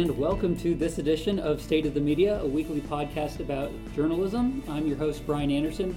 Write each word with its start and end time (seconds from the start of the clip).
and 0.00 0.16
welcome 0.16 0.56
to 0.56 0.74
this 0.74 0.96
edition 0.96 1.38
of 1.38 1.60
State 1.60 1.84
of 1.84 1.92
the 1.92 2.00
Media, 2.00 2.40
a 2.40 2.46
weekly 2.46 2.80
podcast 2.80 3.40
about 3.40 3.70
journalism. 3.94 4.62
I'm 4.66 4.86
your 4.86 4.96
host, 4.96 5.26
Bryan 5.26 5.50
Anderson. 5.50 5.94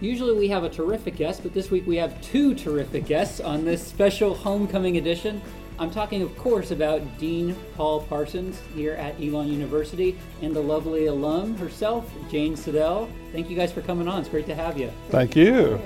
Usually 0.00 0.36
we 0.36 0.48
have 0.48 0.64
a 0.64 0.68
terrific 0.68 1.14
guest, 1.14 1.44
but 1.44 1.54
this 1.54 1.70
week 1.70 1.86
we 1.86 1.94
have 1.94 2.20
two 2.20 2.56
terrific 2.56 3.06
guests 3.06 3.38
on 3.38 3.64
this 3.64 3.86
special 3.86 4.34
homecoming 4.34 4.96
edition. 4.96 5.40
I'm 5.78 5.92
talking, 5.92 6.22
of 6.22 6.36
course, 6.36 6.72
about 6.72 7.02
Dean 7.18 7.54
Paul 7.76 8.00
Parsons 8.00 8.60
here 8.74 8.94
at 8.94 9.14
Elon 9.20 9.46
University 9.46 10.18
and 10.42 10.54
the 10.54 10.60
lovely 10.60 11.06
alum 11.06 11.56
herself, 11.56 12.10
Jane 12.28 12.56
Seidel. 12.56 13.08
Thank 13.30 13.48
you 13.48 13.54
guys 13.54 13.70
for 13.70 13.80
coming 13.80 14.08
on. 14.08 14.22
It's 14.22 14.28
great 14.28 14.46
to 14.46 14.56
have 14.56 14.76
you. 14.76 14.90
Thank 15.10 15.36
you. 15.36 15.80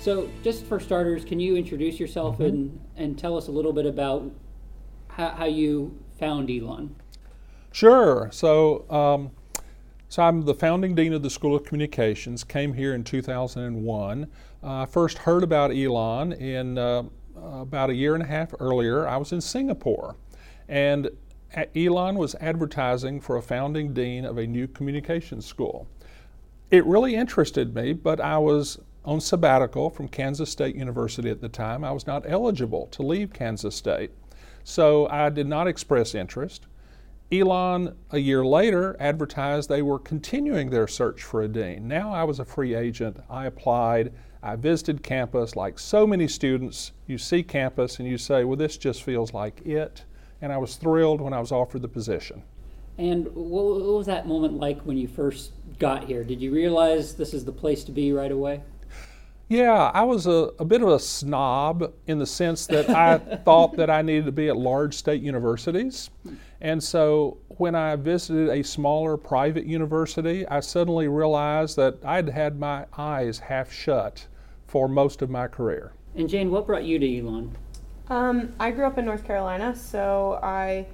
So, 0.00 0.28
just 0.42 0.66
for 0.66 0.80
starters, 0.80 1.24
can 1.24 1.38
you 1.38 1.54
introduce 1.56 2.00
yourself 2.00 2.34
Mm-hmm. 2.38 2.44
and, 2.44 2.80
and 2.96 3.18
tell 3.18 3.36
us 3.36 3.46
a 3.46 3.52
little 3.52 3.72
bit 3.72 3.86
about 3.86 4.28
how, 5.08 5.28
how 5.28 5.44
you 5.44 5.96
found 6.18 6.50
Elon? 6.50 6.96
Sure. 7.74 8.28
So, 8.30 8.88
um, 8.88 9.32
so 10.08 10.22
I'm 10.22 10.42
the 10.42 10.54
founding 10.54 10.94
dean 10.94 11.12
of 11.12 11.24
the 11.24 11.28
School 11.28 11.56
of 11.56 11.64
Communications. 11.64 12.44
Came 12.44 12.72
here 12.72 12.94
in 12.94 13.02
2001. 13.02 14.30
Uh, 14.62 14.82
I 14.82 14.86
first 14.86 15.18
heard 15.18 15.42
about 15.42 15.72
Elon 15.72 16.34
in 16.34 16.78
uh, 16.78 17.02
about 17.34 17.90
a 17.90 17.94
year 17.94 18.14
and 18.14 18.22
a 18.22 18.26
half 18.26 18.54
earlier. 18.60 19.08
I 19.08 19.16
was 19.16 19.32
in 19.32 19.40
Singapore, 19.40 20.14
and 20.68 21.10
Elon 21.74 22.14
was 22.14 22.36
advertising 22.36 23.20
for 23.20 23.38
a 23.38 23.42
founding 23.42 23.92
dean 23.92 24.24
of 24.24 24.38
a 24.38 24.46
new 24.46 24.68
communications 24.68 25.44
school. 25.44 25.88
It 26.70 26.86
really 26.86 27.16
interested 27.16 27.74
me, 27.74 27.92
but 27.92 28.20
I 28.20 28.38
was 28.38 28.78
on 29.04 29.20
sabbatical 29.20 29.90
from 29.90 30.06
Kansas 30.06 30.48
State 30.48 30.76
University 30.76 31.28
at 31.28 31.40
the 31.40 31.48
time. 31.48 31.82
I 31.82 31.90
was 31.90 32.06
not 32.06 32.22
eligible 32.24 32.86
to 32.92 33.02
leave 33.02 33.32
Kansas 33.32 33.74
State, 33.74 34.12
so 34.62 35.08
I 35.08 35.28
did 35.28 35.48
not 35.48 35.66
express 35.66 36.14
interest. 36.14 36.68
Elon, 37.32 37.96
a 38.10 38.18
year 38.18 38.44
later, 38.44 38.96
advertised 39.00 39.68
they 39.68 39.82
were 39.82 39.98
continuing 39.98 40.70
their 40.70 40.86
search 40.86 41.22
for 41.22 41.42
a 41.42 41.48
dean. 41.48 41.88
Now 41.88 42.12
I 42.12 42.22
was 42.24 42.38
a 42.38 42.44
free 42.44 42.74
agent. 42.74 43.16
I 43.30 43.46
applied. 43.46 44.12
I 44.42 44.56
visited 44.56 45.02
campus 45.02 45.56
like 45.56 45.78
so 45.78 46.06
many 46.06 46.28
students. 46.28 46.92
You 47.06 47.16
see 47.16 47.42
campus 47.42 47.98
and 47.98 48.06
you 48.06 48.18
say, 48.18 48.44
well, 48.44 48.56
this 48.56 48.76
just 48.76 49.02
feels 49.02 49.32
like 49.32 49.62
it. 49.64 50.04
And 50.42 50.52
I 50.52 50.58
was 50.58 50.76
thrilled 50.76 51.20
when 51.22 51.32
I 51.32 51.40
was 51.40 51.50
offered 51.50 51.80
the 51.80 51.88
position. 51.88 52.42
And 52.98 53.26
what, 53.34 53.64
was 53.64 54.06
that 54.06 54.26
moment 54.28 54.54
like 54.54 54.82
when 54.82 54.98
you 54.98 55.08
first 55.08 55.52
got 55.78 56.04
here? 56.04 56.22
Did 56.24 56.40
you 56.42 56.52
realize 56.52 57.14
this 57.14 57.32
is 57.32 57.44
the 57.44 57.52
place 57.52 57.84
to 57.84 57.92
be 57.92 58.12
right 58.12 58.30
away? 58.30 58.60
Yeah, 59.48 59.90
I 59.92 60.02
was 60.02 60.26
a, 60.26 60.50
a 60.58 60.64
bit 60.64 60.82
of 60.82 60.88
a 60.88 60.98
snob 60.98 61.92
in 62.06 62.18
the 62.18 62.26
sense 62.26 62.66
that 62.66 62.88
I 62.88 63.18
thought 63.44 63.76
that 63.76 63.90
I 63.90 64.02
needed 64.02 64.26
to 64.26 64.32
be 64.32 64.48
at 64.48 64.56
large 64.56 64.94
state 64.94 65.22
universities. 65.22 66.10
And 66.64 66.82
so 66.82 67.36
when 67.48 67.74
I 67.74 67.94
visited 67.94 68.48
a 68.48 68.64
smaller 68.64 69.18
private 69.18 69.66
university, 69.66 70.46
I 70.48 70.60
suddenly 70.60 71.08
realized 71.08 71.76
that 71.76 71.98
I'd 72.02 72.30
had 72.30 72.58
my 72.58 72.86
eyes 72.96 73.38
half 73.38 73.70
shut 73.70 74.26
for 74.66 74.88
most 74.88 75.20
of 75.20 75.28
my 75.28 75.46
career. 75.46 75.92
And 76.14 76.26
Jane, 76.26 76.50
what 76.50 76.66
brought 76.66 76.84
you 76.84 76.98
to 76.98 77.18
Elon? 77.18 77.54
Um, 78.08 78.54
I 78.58 78.70
grew 78.70 78.86
up 78.86 78.96
in 78.96 79.04
North 79.04 79.26
Carolina, 79.26 79.76
so 79.76 80.40
I 80.42 80.86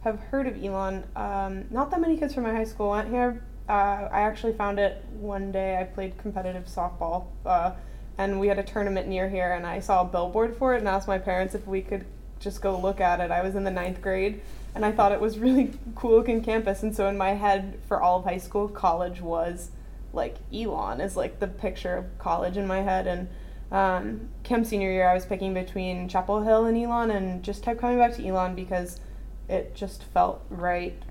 have 0.00 0.18
heard 0.18 0.46
of 0.46 0.64
Elon. 0.64 1.04
Um, 1.14 1.66
not 1.68 1.90
that 1.90 2.00
many 2.00 2.16
kids 2.16 2.32
from 2.32 2.44
my 2.44 2.54
high 2.54 2.64
school 2.64 2.88
went 2.88 3.10
here. 3.10 3.44
Uh, 3.68 4.08
I 4.10 4.22
actually 4.22 4.54
found 4.54 4.78
it 4.78 5.04
one 5.10 5.52
day. 5.52 5.76
I 5.78 5.84
played 5.84 6.16
competitive 6.16 6.64
softball, 6.64 7.26
uh, 7.44 7.72
and 8.16 8.40
we 8.40 8.48
had 8.48 8.58
a 8.58 8.62
tournament 8.62 9.08
near 9.08 9.28
here, 9.28 9.52
and 9.52 9.66
I 9.66 9.80
saw 9.80 10.00
a 10.00 10.04
billboard 10.06 10.56
for 10.56 10.74
it 10.74 10.78
and 10.78 10.88
asked 10.88 11.06
my 11.06 11.18
parents 11.18 11.54
if 11.54 11.66
we 11.66 11.82
could 11.82 12.06
just 12.40 12.62
go 12.62 12.78
look 12.78 12.98
at 12.98 13.20
it. 13.20 13.30
I 13.30 13.42
was 13.42 13.56
in 13.56 13.64
the 13.64 13.70
ninth 13.70 14.00
grade, 14.00 14.40
and 14.78 14.86
I 14.86 14.92
thought 14.92 15.10
it 15.10 15.20
was 15.20 15.40
really 15.40 15.72
cool 15.96 16.12
looking 16.12 16.40
campus. 16.40 16.84
And 16.84 16.94
so 16.94 17.08
in 17.08 17.18
my 17.18 17.30
head, 17.30 17.80
for 17.88 18.00
all 18.00 18.20
of 18.20 18.24
high 18.24 18.38
school, 18.38 18.68
college 18.68 19.20
was 19.20 19.72
like 20.12 20.36
Elon 20.54 21.00
is 21.00 21.16
like 21.16 21.40
the 21.40 21.48
picture 21.48 21.96
of 21.96 22.16
college 22.20 22.56
in 22.56 22.64
my 22.64 22.82
head, 22.82 23.08
and 23.08 23.28
um, 23.72 24.28
Chem 24.44 24.64
senior 24.64 24.92
year, 24.92 25.08
I 25.08 25.14
was 25.14 25.26
picking 25.26 25.52
between 25.52 26.08
Chapel 26.08 26.42
Hill 26.42 26.66
and 26.66 26.78
Elon, 26.78 27.10
and 27.10 27.42
just 27.42 27.64
kept 27.64 27.80
coming 27.80 27.98
back 27.98 28.14
to 28.14 28.24
Elon 28.24 28.54
because 28.54 29.00
it 29.48 29.74
just 29.74 30.04
felt 30.04 30.44
right, 30.48 31.02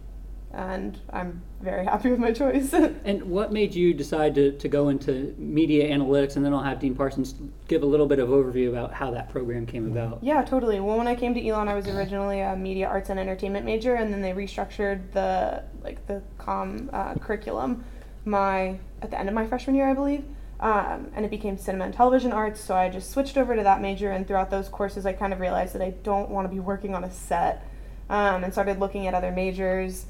and 0.54 1.00
I'm 1.12 1.42
very 1.62 1.86
happy 1.86 2.10
with 2.10 2.20
my 2.20 2.32
choice. 2.32 2.74
And 3.04 3.24
what 3.24 3.52
made 3.52 3.74
you 3.74 3.94
decide 3.94 4.36
to, 4.36 4.52
to 4.54 4.68
go 4.68 4.90
into 4.90 5.34
media 5.38 5.90
analytics? 5.90 6.36
And 6.36 6.46
then 6.46 6.54
I'll 6.54 6.64
have 6.64 6.80
Dean 6.80 6.96
Parsons 6.96 7.36
give 7.68 7.84
a 7.84 7.86
little 7.86 8.06
bit 8.06 8.20
of 8.20 8.30
overview 8.30 8.70
about 8.70 8.94
how 8.94 9.12
that 9.12 9.30
program 9.30 9.66
came 9.66 9.90
about. 9.92 10.20
yeah, 10.22 10.44
totally. 10.44 10.80
Well, 10.80 10.98
when 10.98 11.08
I 11.08 11.16
came 11.16 11.34
to 11.34 11.48
Elon, 11.48 11.68
I 11.68 11.76
was 11.76 11.88
originally 11.88 12.42
a 12.42 12.56
media 12.56 12.88
arts 12.88 13.10
and 13.10 13.20
entertainment 13.20 13.66
major, 13.66 13.96
and 13.96 14.12
then 14.12 14.22
they 14.22 14.32
restructured 14.32 15.12
the 15.12 15.64
like 15.84 16.06
the 16.08 16.22
com 16.38 16.90
uh, 16.92 17.16
curriculum 17.16 17.84
my 18.28 18.78
at 19.02 19.10
the 19.10 19.20
end 19.20 19.30
of 19.30 19.36
my 19.36 19.48
freshman 19.48 19.76
year, 19.76 19.90
I 19.90 19.94
believe. 19.94 20.24
Um, 20.60 21.12
and 21.14 21.24
it 21.24 21.30
became 21.30 21.58
cinema 21.58 21.86
and 21.86 21.94
television 21.94 22.32
arts, 22.32 22.60
so 22.60 22.76
I 22.76 22.90
just 22.90 23.12
switched 23.12 23.38
over 23.38 23.56
to 23.56 23.62
that 23.64 23.80
major. 23.80 24.12
And 24.12 24.28
throughout 24.28 24.50
those 24.50 24.70
courses, 24.70 25.06
I 25.06 25.14
kind 25.14 25.32
of 25.32 25.40
realized 25.40 25.74
that 25.76 25.84
I 25.84 25.92
don't 26.02 26.30
want 26.30 26.46
to 26.46 26.54
be 26.54 26.60
working 26.60 26.96
on 26.96 27.04
a 27.04 27.12
set, 27.12 27.64
um, 28.10 28.44
and 28.44 28.52
started 28.52 28.80
looking 28.80 29.06
at 29.06 29.14
other 29.14 29.32
majors, 29.32 30.08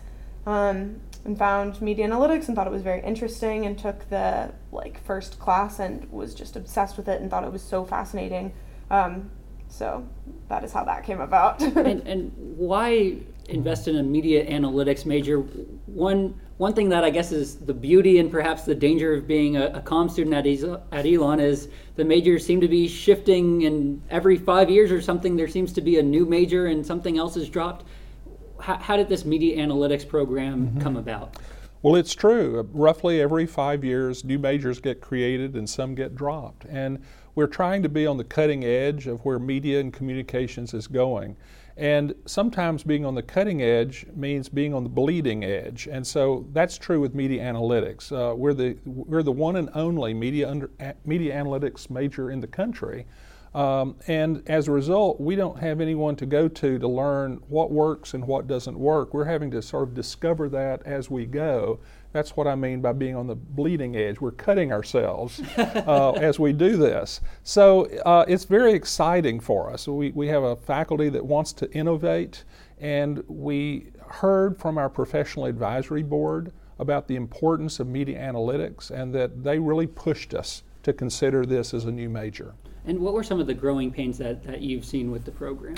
um, 0.47 1.01
and 1.25 1.37
found 1.37 1.79
media 1.81 2.07
analytics 2.07 2.47
and 2.47 2.55
thought 2.55 2.65
it 2.65 2.73
was 2.73 2.81
very 2.81 3.03
interesting. 3.03 3.65
And 3.65 3.77
took 3.77 4.09
the 4.09 4.51
like 4.71 5.03
first 5.03 5.37
class 5.37 5.79
and 5.79 6.09
was 6.09 6.33
just 6.33 6.55
obsessed 6.55 6.97
with 6.97 7.07
it 7.09 7.21
and 7.21 7.29
thought 7.29 7.43
it 7.43 7.51
was 7.51 7.61
so 7.61 7.85
fascinating. 7.85 8.53
Um, 8.89 9.29
so 9.67 10.07
that 10.47 10.63
is 10.63 10.71
how 10.71 10.85
that 10.85 11.03
came 11.03 11.19
about. 11.19 11.61
and, 11.61 12.07
and 12.07 12.31
why 12.35 13.17
invest 13.49 13.89
in 13.89 13.97
a 13.97 14.03
media 14.03 14.45
analytics 14.49 15.05
major? 15.05 15.39
One 15.85 16.39
one 16.55 16.73
thing 16.73 16.89
that 16.89 17.03
I 17.03 17.11
guess 17.11 17.31
is 17.31 17.57
the 17.57 17.73
beauty 17.73 18.17
and 18.17 18.31
perhaps 18.31 18.63
the 18.63 18.73
danger 18.73 19.13
of 19.13 19.27
being 19.27 19.57
a, 19.57 19.65
a 19.67 19.81
comm 19.81 20.09
student 20.09 20.33
at, 20.33 20.47
at 20.97 21.05
Elon 21.05 21.39
is 21.39 21.67
the 21.97 22.03
majors 22.03 22.43
seem 22.45 22.61
to 22.61 22.67
be 22.67 22.87
shifting, 22.87 23.65
and 23.65 24.01
every 24.09 24.37
five 24.37 24.69
years 24.69 24.91
or 24.91 24.99
something, 24.99 25.35
there 25.35 25.47
seems 25.47 25.71
to 25.73 25.81
be 25.81 25.99
a 25.99 26.03
new 26.03 26.25
major 26.25 26.65
and 26.65 26.83
something 26.83 27.17
else 27.17 27.37
is 27.37 27.47
dropped. 27.47 27.85
How, 28.59 28.77
how 28.77 28.97
did 28.97 29.09
this 29.09 29.25
media 29.25 29.57
analytics 29.57 30.07
program 30.07 30.79
come 30.81 30.97
about? 30.97 31.37
Well, 31.83 31.95
it's 31.95 32.15
true. 32.15 32.59
Uh, 32.59 32.63
Roughly 32.73 33.21
every 33.21 33.45
five 33.45 33.83
years, 33.83 34.23
new 34.23 34.39
majors 34.39 34.79
get 34.79 34.99
created 34.99 35.55
and 35.55 35.69
some 35.69 35.95
get 35.95 36.15
dropped. 36.15 36.65
And 36.65 36.99
we're 37.35 37.47
trying 37.47 37.83
to 37.83 37.89
be 37.89 38.07
on 38.07 38.17
the 38.17 38.23
cutting 38.23 38.65
edge 38.65 39.05
of 39.05 39.23
where 39.23 39.37
media 39.37 39.79
and 39.79 39.93
communications 39.93 40.73
is 40.73 40.87
going. 40.87 41.37
And 41.77 42.15
sometimes 42.25 42.81
being 42.81 43.05
on 43.05 43.13
the 43.13 43.21
cutting 43.21 43.61
edge 43.61 44.07
means 44.15 44.49
being 44.49 44.73
on 44.73 44.81
the 44.81 44.89
bleeding 44.89 45.43
edge. 45.43 45.87
And 45.91 46.05
so 46.05 46.47
that's 46.51 46.79
true 46.79 46.99
with 46.99 47.13
media 47.13 47.43
analytics. 47.43 48.11
Uh, 48.11 48.35
we're, 48.35 48.55
the, 48.55 48.75
we're 48.83 49.21
the 49.21 49.31
one 49.31 49.57
and 49.57 49.69
only 49.75 50.15
media, 50.15 50.49
under, 50.49 50.71
media 51.05 51.35
analytics 51.35 51.91
major 51.91 52.31
in 52.31 52.39
the 52.39 52.47
country. 52.47 53.05
Um, 53.57 53.95
and 54.05 54.43
as 54.47 54.67
a 54.67 54.71
result, 54.71 55.19
we 55.19 55.35
don't 55.35 55.57
have 55.57 55.81
anyone 55.81 56.15
to 56.17 56.27
go 56.27 56.47
to 56.47 56.77
to 56.77 56.87
learn 56.87 57.41
what 57.47 57.71
works 57.71 58.13
and 58.13 58.23
what 58.23 58.45
doesn't 58.45 58.77
work. 58.77 59.15
We're 59.15 59.25
having 59.25 59.49
to 59.49 59.63
sort 59.63 59.87
of 59.87 59.95
discover 59.95 60.47
that 60.49 60.83
as 60.85 61.09
we 61.09 61.25
go. 61.25 61.79
That's 62.11 62.37
what 62.37 62.45
I 62.45 62.53
mean 62.53 62.81
by 62.81 62.93
being 62.93 63.15
on 63.15 63.25
the 63.25 63.33
bleeding 63.33 63.95
edge. 63.95 64.21
We're 64.21 64.29
cutting 64.29 64.71
ourselves 64.71 65.41
uh, 65.57 66.11
as 66.11 66.37
we 66.37 66.53
do 66.53 66.77
this. 66.77 67.19
So 67.41 67.85
uh, 68.05 68.25
it's 68.27 68.45
very 68.45 68.73
exciting 68.73 69.39
for 69.39 69.71
us. 69.71 69.87
We, 69.87 70.11
we 70.11 70.27
have 70.27 70.43
a 70.43 70.55
faculty 70.55 71.09
that 71.09 71.25
wants 71.25 71.51
to 71.53 71.71
innovate, 71.71 72.43
and 72.79 73.23
we 73.27 73.87
heard 74.07 74.55
from 74.59 74.77
our 74.77 74.87
professional 74.87 75.45
advisory 75.45 76.03
board 76.03 76.51
about 76.77 77.07
the 77.07 77.15
importance 77.15 77.79
of 77.79 77.87
media 77.87 78.19
analytics 78.19 78.91
and 78.91 79.15
that 79.15 79.43
they 79.43 79.57
really 79.57 79.87
pushed 79.87 80.35
us 80.35 80.61
to 80.83 80.93
consider 80.93 81.43
this 81.43 81.73
as 81.73 81.85
a 81.85 81.91
new 81.91 82.07
major. 82.07 82.53
And 82.87 82.99
what 82.99 83.13
were 83.13 83.23
some 83.23 83.39
of 83.39 83.47
the 83.47 83.53
growing 83.53 83.91
pains 83.91 84.17
that, 84.17 84.43
that 84.45 84.61
you've 84.61 84.85
seen 84.85 85.11
with 85.11 85.25
the 85.25 85.31
program? 85.31 85.75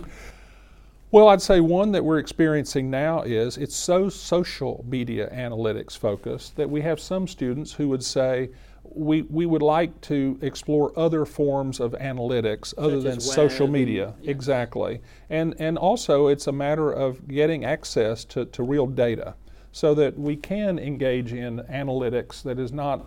Well, 1.12 1.30
I'd 1.30 1.42
say 1.42 1.60
one 1.60 1.92
that 1.94 2.06
we're 2.06 2.20
experiencing 2.20 2.92
now 2.92 3.24
is 3.24 3.58
it's 3.58 3.76
so 3.76 4.10
social 4.10 4.86
media 4.88 5.28
analytics 5.34 5.98
focused 5.98 6.56
that 6.56 6.70
we 6.70 6.82
have 6.82 7.00
some 7.00 7.28
students 7.28 7.74
who 7.74 7.90
would 7.90 8.04
say, 8.04 8.50
we, 8.84 9.24
we 9.24 9.48
would 9.48 9.64
like 9.64 10.00
to 10.02 10.38
explore 10.44 10.94
other 10.98 11.26
forms 11.26 11.80
of 11.80 11.94
analytics 11.94 12.76
other 12.78 13.02
Such 13.02 13.10
than 13.12 13.20
social 13.20 13.68
media. 13.68 14.10
and- 14.18 14.26
yeah. 14.26 14.32
Exactly. 14.32 15.02
And, 15.32 15.56
and 15.58 15.80
also, 15.80 16.28
it's 16.28 16.46
a 16.46 16.52
matter 16.52 16.92
of 16.92 17.28
getting 17.28 17.66
access 17.66 18.24
to, 18.26 18.46
to 18.46 18.62
real 18.62 18.86
data 18.86 19.34
so 19.72 19.96
that 19.96 20.18
we 20.18 20.36
can 20.36 20.78
engage 20.78 21.34
in 21.34 21.60
analytics 21.72 22.44
that 22.44 22.60
is 22.60 22.72
not 22.72 23.06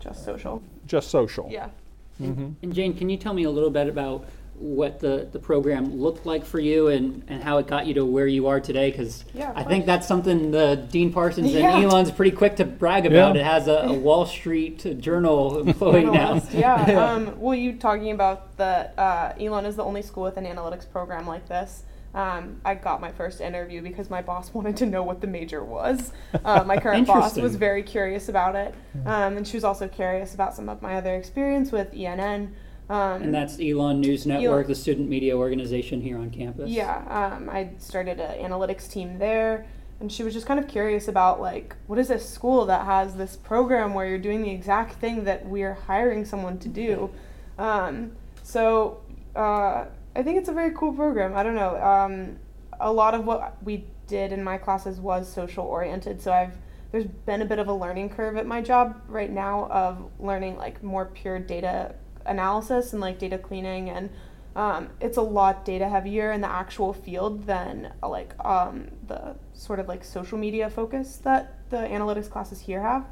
just 0.00 0.24
social. 0.26 0.62
just 0.86 1.08
social. 1.10 1.48
Yeah. 1.50 1.70
And 2.18 2.72
Jane, 2.72 2.94
can 2.96 3.08
you 3.10 3.16
tell 3.16 3.34
me 3.34 3.44
a 3.44 3.50
little 3.50 3.70
bit 3.70 3.88
about 3.88 4.26
what 4.56 5.00
the, 5.00 5.28
the 5.32 5.38
program 5.40 6.00
looked 6.00 6.24
like 6.24 6.44
for 6.44 6.60
you 6.60 6.86
and, 6.86 7.24
and 7.26 7.42
how 7.42 7.58
it 7.58 7.66
got 7.66 7.88
you 7.88 7.94
to 7.94 8.04
where 8.04 8.26
you 8.28 8.46
are 8.46 8.60
today? 8.60 8.90
Because 8.90 9.24
Yeah, 9.34 9.50
of 9.50 9.56
I 9.56 9.64
think 9.64 9.84
that's 9.84 10.06
something 10.06 10.52
the 10.52 10.76
Dean 10.90 11.12
Parsons 11.12 11.50
Yeah. 11.52 11.74
and 11.74 11.84
Elon's 11.84 12.12
pretty 12.12 12.30
quick 12.36 12.54
to 12.56 12.64
brag 12.64 13.04
about. 13.04 13.34
Yeah. 13.34 13.40
It 13.40 13.44
has 13.44 13.66
a, 13.66 13.72
a 13.88 13.92
Wall 13.92 14.26
Street 14.26 15.00
Journal 15.00 15.58
employee 15.66 16.04
now. 16.04 16.40
Yeah. 16.52 16.74
um, 17.12 17.40
well, 17.40 17.54
you 17.56 17.72
talking 17.76 18.12
about 18.12 18.56
that 18.58 18.94
uh, 18.96 19.32
Elon 19.40 19.66
is 19.66 19.74
the 19.74 19.82
only 19.84 20.02
school 20.02 20.22
with 20.22 20.36
an 20.36 20.44
analytics 20.44 20.88
program 20.88 21.26
like 21.26 21.48
this. 21.48 21.82
Um, 22.14 22.60
I 22.64 22.76
got 22.76 23.00
my 23.00 23.10
first 23.10 23.40
interview 23.40 23.82
because 23.82 24.08
my 24.08 24.22
boss 24.22 24.54
wanted 24.54 24.76
to 24.78 24.86
know 24.86 25.02
what 25.02 25.20
the 25.20 25.26
major 25.26 25.64
was. 25.64 26.12
Uh, 26.44 26.62
my 26.64 26.76
current 26.76 27.06
boss 27.06 27.36
was 27.36 27.56
very 27.56 27.82
curious 27.82 28.28
about 28.28 28.54
it, 28.54 28.74
um, 29.04 29.36
and 29.36 29.46
she 29.46 29.56
was 29.56 29.64
also 29.64 29.88
curious 29.88 30.34
about 30.34 30.54
some 30.54 30.68
of 30.68 30.80
my 30.80 30.94
other 30.96 31.14
experience 31.16 31.72
with 31.72 31.92
ENN. 31.92 32.52
Um, 32.88 33.22
and 33.22 33.34
that's 33.34 33.58
Elon 33.58 34.00
News 34.00 34.26
Network, 34.26 34.44
Elon, 34.46 34.66
the 34.68 34.74
student 34.74 35.08
media 35.08 35.36
organization 35.36 36.00
here 36.00 36.18
on 36.18 36.30
campus. 36.30 36.70
Yeah, 36.70 36.98
um, 37.34 37.48
I 37.48 37.70
started 37.78 38.20
an 38.20 38.38
analytics 38.44 38.90
team 38.90 39.18
there, 39.18 39.66
and 40.00 40.12
she 40.12 40.22
was 40.22 40.34
just 40.34 40.46
kind 40.46 40.60
of 40.60 40.68
curious 40.68 41.08
about 41.08 41.40
like, 41.40 41.74
what 41.86 41.98
is 41.98 42.08
this 42.08 42.28
school 42.28 42.66
that 42.66 42.84
has 42.84 43.16
this 43.16 43.36
program 43.36 43.94
where 43.94 44.06
you're 44.06 44.18
doing 44.18 44.42
the 44.42 44.50
exact 44.50 44.96
thing 44.96 45.24
that 45.24 45.46
we're 45.46 45.74
hiring 45.74 46.24
someone 46.24 46.58
to 46.58 46.68
do? 46.68 47.10
Um, 47.58 48.12
so 48.42 49.00
uh, 49.34 49.86
I 50.16 50.22
think 50.22 50.38
it's 50.38 50.48
a 50.48 50.52
very 50.52 50.72
cool 50.72 50.92
program. 50.92 51.36
I 51.36 51.42
don't 51.42 51.54
know. 51.54 51.76
Um, 51.82 52.36
a 52.80 52.92
lot 52.92 53.14
of 53.14 53.24
what 53.24 53.56
we 53.62 53.84
did 54.06 54.32
in 54.32 54.44
my 54.44 54.58
classes 54.58 55.00
was 55.00 55.32
social 55.32 55.64
oriented, 55.64 56.20
so 56.20 56.32
I've 56.32 56.56
there's 56.92 57.06
been 57.06 57.42
a 57.42 57.44
bit 57.44 57.58
of 57.58 57.66
a 57.66 57.72
learning 57.72 58.08
curve 58.10 58.36
at 58.36 58.46
my 58.46 58.60
job 58.60 59.00
right 59.08 59.30
now 59.30 59.66
of 59.66 60.10
learning 60.20 60.56
like 60.56 60.80
more 60.80 61.06
pure 61.06 61.40
data 61.40 61.92
analysis 62.24 62.92
and 62.92 63.00
like 63.00 63.18
data 63.18 63.36
cleaning 63.36 63.90
and 63.90 64.10
um, 64.54 64.90
it's 65.00 65.16
a 65.16 65.22
lot 65.22 65.64
data 65.64 65.88
heavier 65.88 66.30
in 66.30 66.40
the 66.40 66.48
actual 66.48 66.92
field 66.92 67.46
than 67.46 67.92
like 68.00 68.32
um, 68.44 68.86
the 69.08 69.34
sort 69.54 69.80
of 69.80 69.88
like 69.88 70.04
social 70.04 70.38
media 70.38 70.70
focus 70.70 71.16
that 71.24 71.68
the 71.70 71.78
analytics 71.78 72.30
classes 72.30 72.60
here 72.60 72.80
have. 72.80 73.04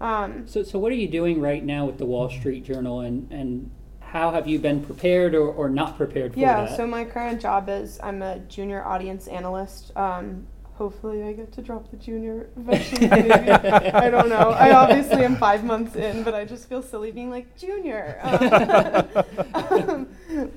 Um, 0.00 0.48
so, 0.48 0.62
so 0.62 0.78
what 0.78 0.90
are 0.92 0.96
you 0.96 1.08
doing 1.08 1.40
right 1.40 1.62
now 1.62 1.84
with 1.84 1.98
the 1.98 2.06
Wall 2.06 2.30
Street 2.30 2.64
Journal, 2.64 3.00
and 3.00 3.30
and 3.30 3.70
how 4.16 4.30
have 4.30 4.46
you 4.46 4.58
been 4.58 4.82
prepared 4.82 5.34
or, 5.34 5.48
or 5.48 5.68
not 5.68 5.96
prepared 5.96 6.32
for 6.32 6.40
yeah, 6.40 6.62
that? 6.62 6.70
Yeah, 6.70 6.76
so 6.76 6.86
my 6.86 7.04
current 7.04 7.40
job 7.40 7.68
is 7.68 8.00
I'm 8.02 8.22
a 8.22 8.38
junior 8.40 8.82
audience 8.82 9.28
analyst. 9.28 9.94
Um, 9.94 10.46
hopefully, 10.74 11.22
I 11.22 11.32
get 11.32 11.52
to 11.52 11.62
drop 11.62 11.90
the 11.90 11.96
junior 11.96 12.48
version. 12.56 13.12
I 13.12 14.08
don't 14.10 14.28
know. 14.30 14.50
I 14.50 14.72
obviously 14.72 15.22
am 15.24 15.36
five 15.36 15.64
months 15.64 15.96
in, 15.96 16.22
but 16.22 16.34
I 16.34 16.46
just 16.46 16.68
feel 16.68 16.82
silly 16.82 17.10
being 17.10 17.30
like 17.30 17.56
junior. 17.56 18.20
Um, 19.54 20.08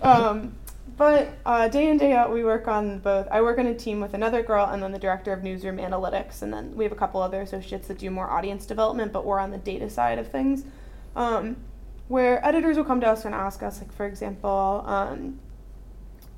um, 0.01 0.55
but 0.97 1.29
uh, 1.45 1.67
day 1.69 1.87
in 1.87 1.97
day 1.97 2.11
out, 2.11 2.33
we 2.33 2.43
work 2.43 2.67
on 2.67 2.99
both. 2.99 3.27
I 3.31 3.41
work 3.41 3.57
on 3.57 3.67
a 3.67 3.73
team 3.73 4.01
with 4.01 4.13
another 4.13 4.43
girl, 4.43 4.65
and 4.65 4.83
then 4.83 4.91
the 4.91 4.99
director 4.99 5.31
of 5.31 5.43
newsroom 5.43 5.77
analytics, 5.77 6.41
and 6.41 6.53
then 6.53 6.75
we 6.75 6.83
have 6.83 6.91
a 6.91 6.97
couple 6.97 7.21
other 7.21 7.41
associates 7.41 7.87
that 7.87 7.99
do 7.99 8.09
more 8.09 8.29
audience 8.29 8.65
development, 8.65 9.13
but 9.13 9.25
we're 9.25 9.39
on 9.39 9.51
the 9.51 9.57
data 9.57 9.89
side 9.89 10.19
of 10.19 10.29
things. 10.29 10.65
Um, 11.15 11.55
where 12.09 12.43
editors 12.45 12.75
will 12.75 12.83
come 12.83 12.99
to 12.99 13.07
us 13.07 13.23
and 13.23 13.33
ask 13.33 13.63
us, 13.63 13.79
like 13.79 13.93
for 13.93 14.05
example, 14.05 14.83
um, 14.85 15.39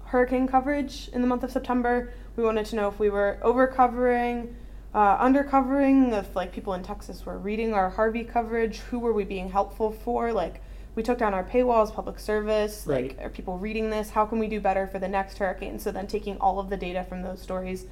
hurricane 0.06 0.46
coverage 0.46 1.10
in 1.14 1.22
the 1.22 1.28
month 1.28 1.44
of 1.44 1.52
September. 1.52 2.14
We 2.36 2.44
wanted 2.44 2.66
to 2.68 2.76
know 2.76 2.90
if 2.90 3.00
we 3.00 3.10
were 3.10 3.40
over 3.42 3.66
covering, 3.68 4.56
uh, 4.94 5.16
under 5.20 5.44
covering, 5.46 6.12
if 6.12 6.36
like 6.36 6.52
people 6.52 6.74
in 6.74 6.84
Texas 6.84 7.26
were 7.26 7.38
reading 7.38 7.74
our 7.74 7.90
Harvey 7.90 8.26
coverage, 8.26 8.80
who 8.80 9.00
were 9.00 9.14
we 9.14 9.24
being 9.24 9.50
helpful 9.50 9.92
for? 9.92 10.34
Like 10.34 10.62
we 10.96 11.04
took 11.04 11.18
down 11.18 11.34
our 11.34 11.44
paywalls, 11.44 11.94
public 11.94 12.20
service. 12.20 12.84
Right. 12.86 13.18
Like 13.18 13.26
are 13.26 13.30
people 13.30 13.58
reading 13.58 13.90
this? 13.90 14.10
How 14.10 14.26
can 14.26 14.40
we 14.40 14.50
do 14.50 14.60
better 14.60 14.88
for 14.88 15.00
the 15.00 15.08
next 15.08 15.38
hurricane? 15.38 15.80
So 15.80 15.90
then 15.92 16.06
taking 16.06 16.38
all 16.40 16.60
of 16.60 16.70
the 16.70 16.78
data 16.78 17.06
from 17.06 17.22
those 17.22 17.42
stories, 17.42 17.86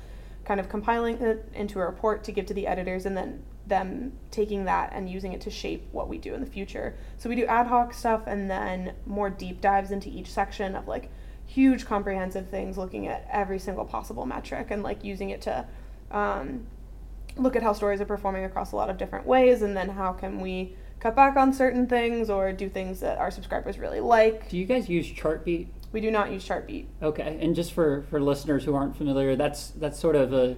kind 0.44 0.60
of 0.60 0.68
compiling 0.68 1.22
it 1.22 1.50
into 1.54 1.80
a 1.80 1.86
report 1.86 2.26
to 2.26 2.34
give 2.34 2.46
to 2.48 2.54
the 2.54 2.68
editors, 2.68 3.06
and 3.06 3.16
then 3.16 3.42
them 3.70 4.14
taking 4.32 4.66
that 4.66 4.92
and 4.94 5.10
using 5.10 5.34
it 5.34 5.42
to 5.42 5.50
shape 5.50 5.88
what 5.92 6.10
we 6.10 6.18
do 6.18 6.34
in 6.34 6.42
the 6.42 6.48
future. 6.48 6.96
So 7.18 7.30
we 7.30 7.36
do 7.36 7.46
ad 7.46 7.68
hoc 7.68 7.94
stuff 7.94 8.24
and 8.28 8.50
then 8.50 8.94
more 9.06 9.30
deep 9.30 9.62
dives 9.62 9.92
into 9.92 10.10
each 10.10 10.32
section 10.32 10.76
of 10.76 10.88
like 10.88 11.10
huge 11.46 11.86
comprehensive 11.86 12.50
things, 12.50 12.78
looking 12.78 13.08
at 13.08 13.28
every 13.32 13.60
single 13.60 13.86
possible 13.86 14.26
metric 14.26 14.68
and 14.70 14.84
like 14.84 15.04
using 15.04 15.30
it 15.30 15.42
to 15.44 15.66
um, 16.12 16.68
look 17.38 17.56
at 17.56 17.64
how 17.64 17.74
stories 17.74 18.02
are 18.02 18.06
performing 18.06 18.44
across 18.44 18.72
a 18.72 18.76
lot 18.76 18.90
of 18.90 18.98
different 18.98 19.26
ways 19.26 19.62
and 19.62 19.76
then 19.76 19.90
how 19.90 20.12
can 20.12 20.42
we 20.42 20.76
cut 21.00 21.16
back 21.16 21.38
on 21.38 21.54
certain 21.54 21.88
things 21.88 22.30
or 22.30 22.52
do 22.52 22.70
things 22.70 23.00
that 23.00 23.18
our 23.18 23.32
subscribers 23.32 23.78
really 23.80 24.00
like. 24.00 24.50
Do 24.50 24.58
you 24.58 24.66
guys 24.66 24.90
use 24.90 25.10
Chartbeat? 25.10 25.70
We 25.92 26.02
do 26.02 26.12
not 26.12 26.32
use 26.32 26.44
Chartbeat. 26.44 26.88
Okay, 27.02 27.40
and 27.42 27.56
just 27.56 27.74
for 27.74 28.04
for 28.10 28.22
listeners 28.22 28.64
who 28.64 28.76
aren't 28.76 28.96
familiar, 28.96 29.36
that's 29.36 29.70
that's 29.70 30.00
sort 30.00 30.16
of 30.16 30.34
a 30.34 30.58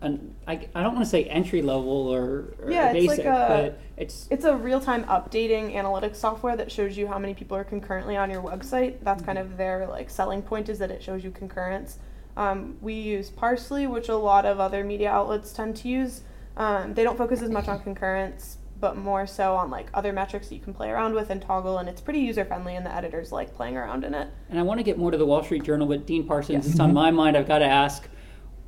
an 0.00 0.34
I, 0.46 0.68
I 0.74 0.82
don't 0.82 0.94
want 0.94 1.04
to 1.04 1.10
say 1.10 1.24
entry 1.24 1.62
level 1.62 2.08
or, 2.08 2.54
or 2.60 2.70
yeah, 2.70 2.92
basic, 2.92 3.18
it's 3.18 3.18
like 3.18 3.26
a, 3.26 3.48
but 3.48 3.80
it's 3.96 4.28
it's 4.30 4.44
a 4.44 4.56
real 4.56 4.80
time 4.80 5.04
updating 5.04 5.74
analytics 5.74 6.16
software 6.16 6.56
that 6.56 6.70
shows 6.70 6.96
you 6.96 7.06
how 7.06 7.18
many 7.18 7.34
people 7.34 7.56
are 7.56 7.64
concurrently 7.64 8.16
on 8.16 8.30
your 8.30 8.42
website. 8.42 8.98
That's 9.02 9.22
mm-hmm. 9.22 9.26
kind 9.26 9.38
of 9.38 9.56
their 9.56 9.86
like 9.86 10.10
selling 10.10 10.42
point 10.42 10.68
is 10.68 10.78
that 10.78 10.90
it 10.90 11.02
shows 11.02 11.24
you 11.24 11.30
concurrence. 11.30 11.98
Um, 12.36 12.76
we 12.82 12.92
use 12.92 13.30
Parse.ly, 13.30 13.86
which 13.86 14.08
a 14.10 14.16
lot 14.16 14.44
of 14.44 14.60
other 14.60 14.84
media 14.84 15.10
outlets 15.10 15.52
tend 15.52 15.76
to 15.76 15.88
use. 15.88 16.20
Um, 16.56 16.94
they 16.94 17.02
don't 17.02 17.16
focus 17.16 17.40
as 17.40 17.50
much 17.50 17.66
on 17.68 17.80
concurrence, 17.80 18.58
but 18.78 18.96
more 18.96 19.26
so 19.26 19.56
on 19.56 19.70
like 19.70 19.88
other 19.94 20.12
metrics 20.12 20.48
that 20.48 20.54
you 20.54 20.60
can 20.60 20.74
play 20.74 20.90
around 20.90 21.14
with 21.14 21.30
and 21.30 21.40
toggle, 21.40 21.78
and 21.78 21.88
it's 21.88 22.00
pretty 22.02 22.20
user 22.20 22.44
friendly, 22.44 22.76
and 22.76 22.84
the 22.84 22.94
editors 22.94 23.32
like 23.32 23.54
playing 23.54 23.76
around 23.76 24.04
in 24.04 24.12
it. 24.12 24.28
And 24.50 24.58
I 24.58 24.62
want 24.62 24.78
to 24.78 24.84
get 24.84 24.98
more 24.98 25.10
to 25.10 25.16
the 25.16 25.24
Wall 25.24 25.42
Street 25.42 25.62
Journal, 25.62 25.86
but 25.86 26.06
Dean 26.06 26.26
Parsons, 26.26 26.66
yes. 26.66 26.74
it's 26.74 26.80
on 26.80 26.92
my 26.92 27.10
mind. 27.10 27.36
I've 27.36 27.48
got 27.48 27.60
to 27.60 27.66
ask 27.66 28.06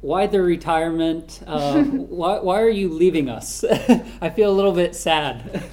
why 0.01 0.27
the 0.27 0.41
retirement? 0.41 1.43
Uh, 1.47 1.83
why, 1.83 2.39
why 2.39 2.61
are 2.61 2.69
you 2.69 2.89
leaving 2.89 3.29
us? 3.29 3.65
I 4.21 4.31
feel 4.31 4.51
a 4.51 4.55
little 4.55 4.73
bit 4.73 4.95
sad. 4.95 5.65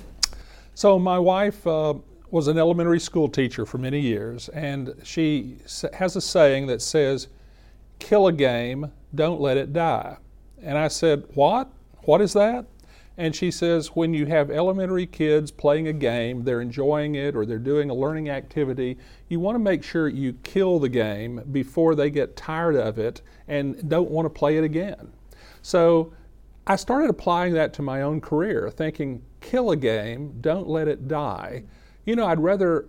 So, 0.73 0.99
my 0.99 1.19
wife 1.19 1.65
uh, 1.65 1.95
was 2.31 2.47
an 2.47 2.57
elementary 2.57 2.99
school 2.99 3.29
teacher 3.29 3.65
for 3.65 3.77
many 3.77 3.99
years, 3.99 4.49
and 4.49 4.93
she 5.03 5.57
has 5.93 6.15
a 6.15 6.21
saying 6.21 6.67
that 6.67 6.81
says, 6.81 7.27
Kill 7.99 8.27
a 8.27 8.33
game, 8.33 8.91
don't 9.13 9.39
let 9.39 9.55
it 9.57 9.71
die. 9.71 10.17
And 10.61 10.77
I 10.77 10.89
said, 10.89 11.23
What? 11.33 11.71
What 12.03 12.21
is 12.21 12.33
that? 12.33 12.65
And 13.17 13.33
she 13.33 13.49
says, 13.49 13.87
when 13.95 14.13
you 14.13 14.25
have 14.25 14.51
elementary 14.51 15.05
kids 15.05 15.49
playing 15.49 15.87
a 15.87 15.93
game, 15.93 16.43
they're 16.43 16.59
enjoying 16.59 17.15
it 17.15 17.35
or 17.35 17.45
they're 17.45 17.57
doing 17.57 17.89
a 17.89 17.93
learning 17.93 18.29
activity, 18.29 18.97
you 19.29 19.39
want 19.39 19.55
to 19.55 19.59
make 19.59 19.83
sure 19.83 20.09
you 20.09 20.33
kill 20.43 20.79
the 20.79 20.89
game 20.89 21.41
before 21.51 21.95
they 21.95 22.09
get 22.09 22.35
tired 22.35 22.75
of 22.75 22.99
it 22.99 23.21
and 23.47 23.89
don't 23.89 24.11
want 24.11 24.25
to 24.25 24.29
play 24.29 24.57
it 24.57 24.65
again. 24.65 25.13
So 25.61 26.13
I 26.67 26.75
started 26.75 27.09
applying 27.09 27.53
that 27.53 27.73
to 27.75 27.81
my 27.81 28.01
own 28.01 28.19
career, 28.19 28.69
thinking, 28.69 29.21
kill 29.39 29.71
a 29.71 29.77
game, 29.77 30.35
don't 30.41 30.67
let 30.67 30.87
it 30.87 31.07
die. 31.07 31.63
You 32.05 32.15
know, 32.15 32.25
I'd 32.25 32.39
rather 32.39 32.87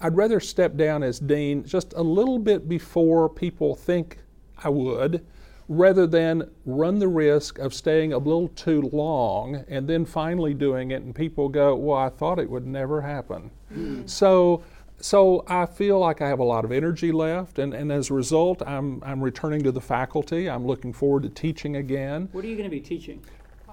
I'd 0.00 0.16
rather 0.16 0.38
step 0.38 0.76
down 0.76 1.02
as 1.02 1.18
dean 1.18 1.64
just 1.64 1.92
a 1.94 2.02
little 2.02 2.38
bit 2.38 2.68
before 2.68 3.28
people 3.28 3.74
think 3.74 4.18
I 4.62 4.68
would 4.68 5.26
rather 5.68 6.06
than 6.06 6.50
run 6.64 6.98
the 6.98 7.08
risk 7.08 7.58
of 7.58 7.74
staying 7.74 8.12
a 8.12 8.18
little 8.18 8.48
too 8.48 8.88
long 8.92 9.64
and 9.68 9.86
then 9.86 10.04
finally 10.04 10.54
doing 10.54 10.90
it 10.90 11.02
and 11.02 11.14
people 11.14 11.48
go, 11.48 11.74
well, 11.76 11.98
I 11.98 12.08
thought 12.08 12.38
it 12.38 12.48
would 12.48 12.66
never 12.66 13.02
happen. 13.02 13.50
Mm-hmm. 13.72 14.06
So, 14.06 14.64
so 15.00 15.44
I 15.46 15.66
feel 15.66 15.98
like 15.98 16.22
I 16.22 16.28
have 16.28 16.38
a 16.38 16.44
lot 16.44 16.64
of 16.64 16.72
energy 16.72 17.12
left, 17.12 17.58
and, 17.58 17.72
and 17.72 17.92
as 17.92 18.10
a 18.10 18.14
result, 18.14 18.62
I'm, 18.66 19.02
I'm 19.04 19.22
returning 19.22 19.62
to 19.62 19.70
the 19.70 19.80
faculty. 19.80 20.48
I'm 20.48 20.66
looking 20.66 20.92
forward 20.92 21.22
to 21.24 21.28
teaching 21.28 21.76
again. 21.76 22.28
What 22.32 22.44
are 22.44 22.48
you 22.48 22.56
going 22.56 22.68
to 22.68 22.74
be 22.74 22.80
teaching? 22.80 23.22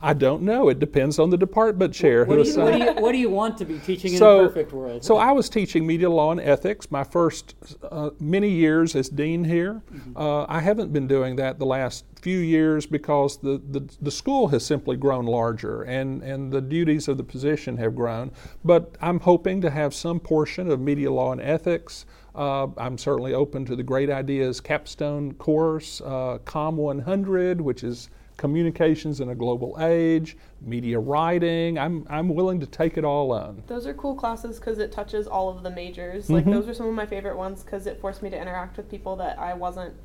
I 0.01 0.13
don't 0.13 0.43
know. 0.43 0.69
It 0.69 0.79
depends 0.79 1.19
on 1.19 1.29
the 1.29 1.37
department 1.37 1.93
chair. 1.93 2.25
What, 2.25 2.43
do 2.43 2.49
you, 2.49 2.59
what, 2.59 2.71
do, 2.71 2.77
you, 2.77 2.93
what 2.93 3.11
do 3.11 3.17
you, 3.17 3.29
want 3.29 3.57
to 3.57 3.65
be 3.65 3.79
teaching 3.79 4.17
so, 4.17 4.39
in 4.39 4.45
a 4.45 4.47
perfect 4.49 4.73
world? 4.73 5.03
So 5.03 5.17
I 5.17 5.31
was 5.31 5.49
teaching 5.49 5.85
media 5.85 6.09
law 6.09 6.31
and 6.31 6.41
ethics 6.41 6.91
my 6.91 7.03
first 7.03 7.55
uh, 7.83 8.09
many 8.19 8.49
years 8.49 8.95
as 8.95 9.09
dean 9.09 9.43
here. 9.43 9.81
Mm-hmm. 9.91 10.17
Uh, 10.17 10.45
I 10.47 10.59
haven't 10.59 10.91
been 10.91 11.07
doing 11.07 11.35
that 11.37 11.59
the 11.59 11.65
last 11.65 12.05
few 12.21 12.39
years 12.39 12.85
because 12.85 13.37
the, 13.37 13.61
the, 13.69 13.87
the, 14.01 14.11
school 14.11 14.47
has 14.47 14.65
simply 14.65 14.97
grown 14.97 15.25
larger 15.25 15.83
and, 15.83 16.23
and 16.23 16.51
the 16.51 16.61
duties 16.61 17.07
of 17.07 17.17
the 17.17 17.23
position 17.23 17.77
have 17.77 17.95
grown. 17.95 18.31
But 18.63 18.95
I'm 19.01 19.19
hoping 19.19 19.61
to 19.61 19.69
have 19.69 19.93
some 19.93 20.19
portion 20.19 20.71
of 20.71 20.79
media 20.79 21.11
law 21.11 21.31
and 21.31 21.41
ethics. 21.41 22.05
Uh, 22.33 22.67
I'm 22.77 22.97
certainly 22.97 23.33
open 23.33 23.63
to 23.65 23.75
the 23.75 23.83
Great 23.83 24.09
Ideas 24.09 24.59
capstone 24.59 25.33
course, 25.35 26.01
uh, 26.01 26.39
COM 26.45 26.77
100, 26.77 27.61
which 27.61 27.83
is 27.83 28.09
communications 28.37 29.21
in 29.21 29.29
a 29.29 29.35
global 29.35 29.77
age, 29.79 30.37
media 30.61 30.99
writing. 30.99 31.79
I'm, 31.79 32.05
I'm 32.09 32.29
willing 32.29 32.59
to 32.59 32.65
take 32.65 32.97
it 32.97 33.05
all 33.05 33.31
on. 33.31 33.63
Those 33.67 33.87
are 33.87 33.93
cool 33.93 34.15
classes 34.15 34.59
because 34.59 34.79
it 34.79 34.91
touches 34.91 35.27
all 35.27 35.49
of 35.49 35.63
the 35.63 35.69
majors. 35.69 36.29
Like, 36.29 36.43
mm-hmm. 36.43 36.53
those 36.53 36.67
are 36.67 36.73
some 36.73 36.87
of 36.87 36.93
my 36.93 37.05
favorite 37.05 37.37
ones 37.37 37.63
because 37.63 37.87
it 37.87 37.99
forced 38.01 38.21
me 38.21 38.29
to 38.29 38.39
interact 38.39 38.77
with 38.77 38.89
people 38.89 39.15
that 39.17 39.39
I 39.39 39.53
wasn't 39.53 39.95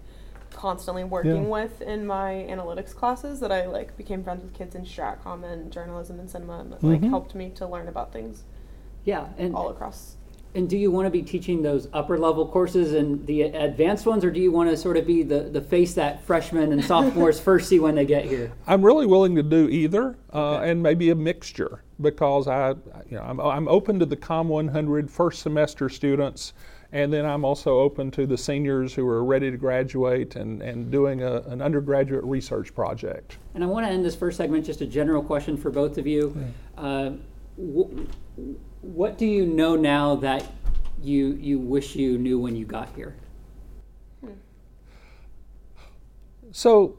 constantly 0.50 1.04
working 1.04 1.44
yeah. 1.44 1.48
with 1.48 1.80
in 1.82 2.06
my 2.06 2.46
analytics 2.48 2.94
classes 2.94 3.40
that 3.40 3.52
I 3.52 3.66
like 3.66 3.96
became 3.96 4.24
friends 4.24 4.42
with 4.42 4.52
kids 4.52 4.74
in 4.74 4.84
stratcom 4.84 5.44
and 5.44 5.72
journalism 5.72 6.18
and 6.18 6.28
cinema 6.28 6.60
and 6.60 6.72
mm-hmm. 6.72 6.86
like 6.88 7.02
helped 7.04 7.34
me 7.34 7.50
to 7.50 7.66
learn 7.66 7.88
about 7.88 8.12
things 8.12 8.42
yeah 9.04 9.28
and 9.38 9.54
all 9.54 9.70
across 9.70 10.16
And 10.54 10.68
do 10.68 10.76
you 10.76 10.90
want 10.90 11.06
to 11.06 11.10
be 11.10 11.22
teaching 11.22 11.62
those 11.62 11.88
upper 11.92 12.18
level 12.18 12.46
courses 12.46 12.94
and 12.94 13.24
the 13.26 13.42
advanced 13.42 14.04
ones, 14.04 14.24
or 14.24 14.30
do 14.30 14.40
you 14.40 14.50
want 14.50 14.68
to 14.68 14.76
sort 14.76 14.96
of 14.96 15.06
be 15.06 15.22
the, 15.22 15.42
the 15.42 15.60
face 15.60 15.94
that 15.94 16.24
freshmen 16.24 16.72
and 16.72 16.84
sophomores 16.84 17.38
first 17.48 17.68
see 17.68 17.78
when 17.78 17.94
they 17.94 18.04
get 18.04 18.24
here? 18.24 18.50
I'm 18.66 18.84
really 18.84 19.06
willing 19.06 19.36
to 19.36 19.42
do 19.44 19.68
either, 19.68 20.16
uh, 20.32 20.56
okay. 20.56 20.70
and 20.70 20.82
maybe 20.82 21.10
a 21.10 21.14
mixture 21.14 21.82
because 22.00 22.48
I, 22.48 22.70
you 22.70 23.16
know, 23.16 23.22
I'm, 23.22 23.40
I'm 23.40 23.68
open 23.68 23.98
to 24.00 24.06
the 24.06 24.16
Com 24.16 24.48
100 24.48 25.10
first 25.10 25.42
semester 25.42 25.88
students, 25.88 26.52
and 26.92 27.12
then 27.12 27.24
I'm 27.24 27.44
also 27.44 27.78
open 27.78 28.10
to 28.12 28.26
the 28.26 28.36
seniors 28.36 28.92
who 28.92 29.06
are 29.06 29.24
ready 29.24 29.50
to 29.52 29.56
graduate 29.56 30.34
and, 30.34 30.62
and 30.62 30.90
doing 30.90 31.22
a, 31.22 31.42
an 31.42 31.62
undergraduate 31.62 32.24
research 32.24 32.74
project. 32.74 33.38
And 33.54 33.62
I 33.62 33.68
want 33.68 33.86
to 33.86 33.92
end 33.92 34.04
this 34.04 34.16
first 34.16 34.36
segment 34.36 34.66
just 34.66 34.80
a 34.80 34.86
general 34.86 35.22
question 35.22 35.56
for 35.56 35.70
both 35.70 35.98
of 35.98 36.06
you. 36.06 36.52
Uh, 36.76 37.12
what 38.82 39.18
do 39.18 39.26
you 39.26 39.46
know 39.46 39.76
now 39.76 40.16
that 40.16 40.46
you 41.02 41.34
you 41.34 41.58
wish 41.58 41.96
you 41.96 42.18
knew 42.18 42.38
when 42.38 42.56
you 42.56 42.64
got 42.64 42.88
here? 42.94 43.14
So 46.52 46.98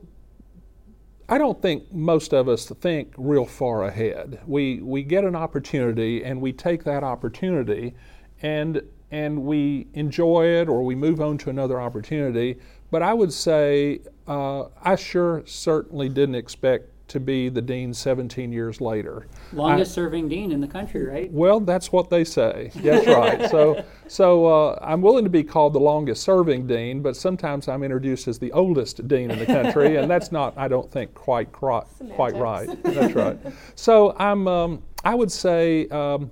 I 1.28 1.38
don't 1.38 1.62
think 1.62 1.92
most 1.92 2.34
of 2.34 2.48
us 2.48 2.66
think 2.66 3.14
real 3.18 3.46
far 3.46 3.84
ahead. 3.86 4.42
We 4.46 4.82
we 4.82 5.04
get 5.04 5.24
an 5.24 5.36
opportunity 5.36 6.24
and 6.24 6.42
we 6.42 6.54
take 6.54 6.84
that 6.84 7.04
opportunity 7.04 7.96
and 8.42 8.82
and 9.12 9.44
we 9.44 9.88
enjoy 9.94 10.46
it 10.46 10.70
or 10.70 10.84
we 10.84 10.96
move 10.96 11.20
on 11.20 11.38
to 11.40 11.50
another 11.50 11.82
opportunity. 11.82 12.58
But 12.92 13.02
I 13.02 13.14
would 13.14 13.34
say 13.34 14.02
uh, 14.28 14.66
I 14.82 14.96
sure 14.96 15.44
certainly 15.46 16.10
didn't 16.10 16.36
expect 16.36 16.91
to 17.12 17.20
be 17.20 17.50
the 17.50 17.62
dean 17.62 17.94
17 17.94 18.53
years 18.53 18.80
later. 18.80 19.27
Longest 19.51 19.91
I, 19.91 19.96
serving 19.96 20.30
dean 20.30 20.51
in 20.51 20.62
the 20.62 20.68
country, 20.68 21.06
right? 21.06 21.32
Well, 21.32 21.60
that's 21.60 21.91
what 21.91 22.10
they 22.10 22.24
say. 22.24 22.72
That's 22.75 23.06
right. 23.06 23.50
So, 23.50 23.84
so 24.08 24.46
uh, 24.46 24.80
I'm 24.82 25.01
willing 25.01 25.25
to 25.25 25.30
be 25.30 25.44
called 25.44 25.74
the 25.74 25.80
longest 25.80 26.24
serving 26.24 26.68
dean, 26.68 27.01
but 27.01 27.18
sometimes 27.18 27.68
I'm 27.68 27.84
introduced 27.84 28.27
as 28.30 28.39
the 28.39 28.51
oldest 28.53 29.08
dean 29.10 29.30
in 29.30 29.39
the 29.39 29.46
country, 29.46 29.98
and 29.98 30.10
that's 30.10 30.32
not, 30.32 30.58
I 30.58 30.68
don't 30.70 30.89
think, 30.89 31.13
quite 31.13 31.51
quite, 31.51 31.84
quite 32.12 32.36
right. 32.36 32.82
That's 32.84 33.13
right. 33.13 33.38
So 33.75 34.15
I'm, 34.18 34.48
um, 34.48 34.84
I 35.03 35.13
would 35.15 35.32
say, 35.32 35.88
um, 35.89 36.32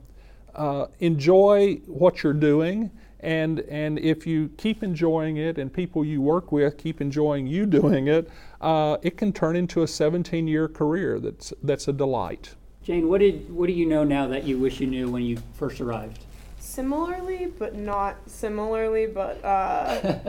uh, 0.55 0.87
enjoy 0.99 1.75
what 1.87 2.23
you're 2.23 2.33
doing 2.33 2.91
and 3.19 3.59
and 3.61 3.99
if 3.99 4.25
you 4.25 4.49
keep 4.57 4.83
enjoying 4.83 5.37
it 5.37 5.57
and 5.57 5.71
people 5.73 6.05
you 6.05 6.21
work 6.21 6.51
with 6.51 6.77
keep 6.77 7.01
enjoying 7.01 7.47
you 7.47 7.65
doing 7.79 8.07
it 8.07 8.29
uh, 8.61 8.97
it 9.01 9.17
can 9.17 9.31
turn 9.31 9.55
into 9.55 9.83
a 9.83 9.87
17 9.87 10.47
year 10.47 10.67
career 10.67 11.19
that's 11.19 11.53
that's 11.63 11.87
a 11.87 11.93
delight. 11.93 12.55
Jane 12.83 13.07
what 13.07 13.19
did 13.19 13.51
what 13.53 13.67
do 13.67 13.73
you 13.73 13.85
know 13.85 14.03
now 14.03 14.27
that 14.27 14.43
you 14.43 14.57
wish 14.57 14.79
you 14.79 14.87
knew 14.87 15.09
when 15.09 15.23
you 15.23 15.37
first 15.53 15.81
arrived? 15.81 16.23
Similarly 16.59 17.51
but 17.57 17.75
not 17.75 18.17
similarly 18.25 19.07
but 19.07 19.43
uh, 19.43 20.19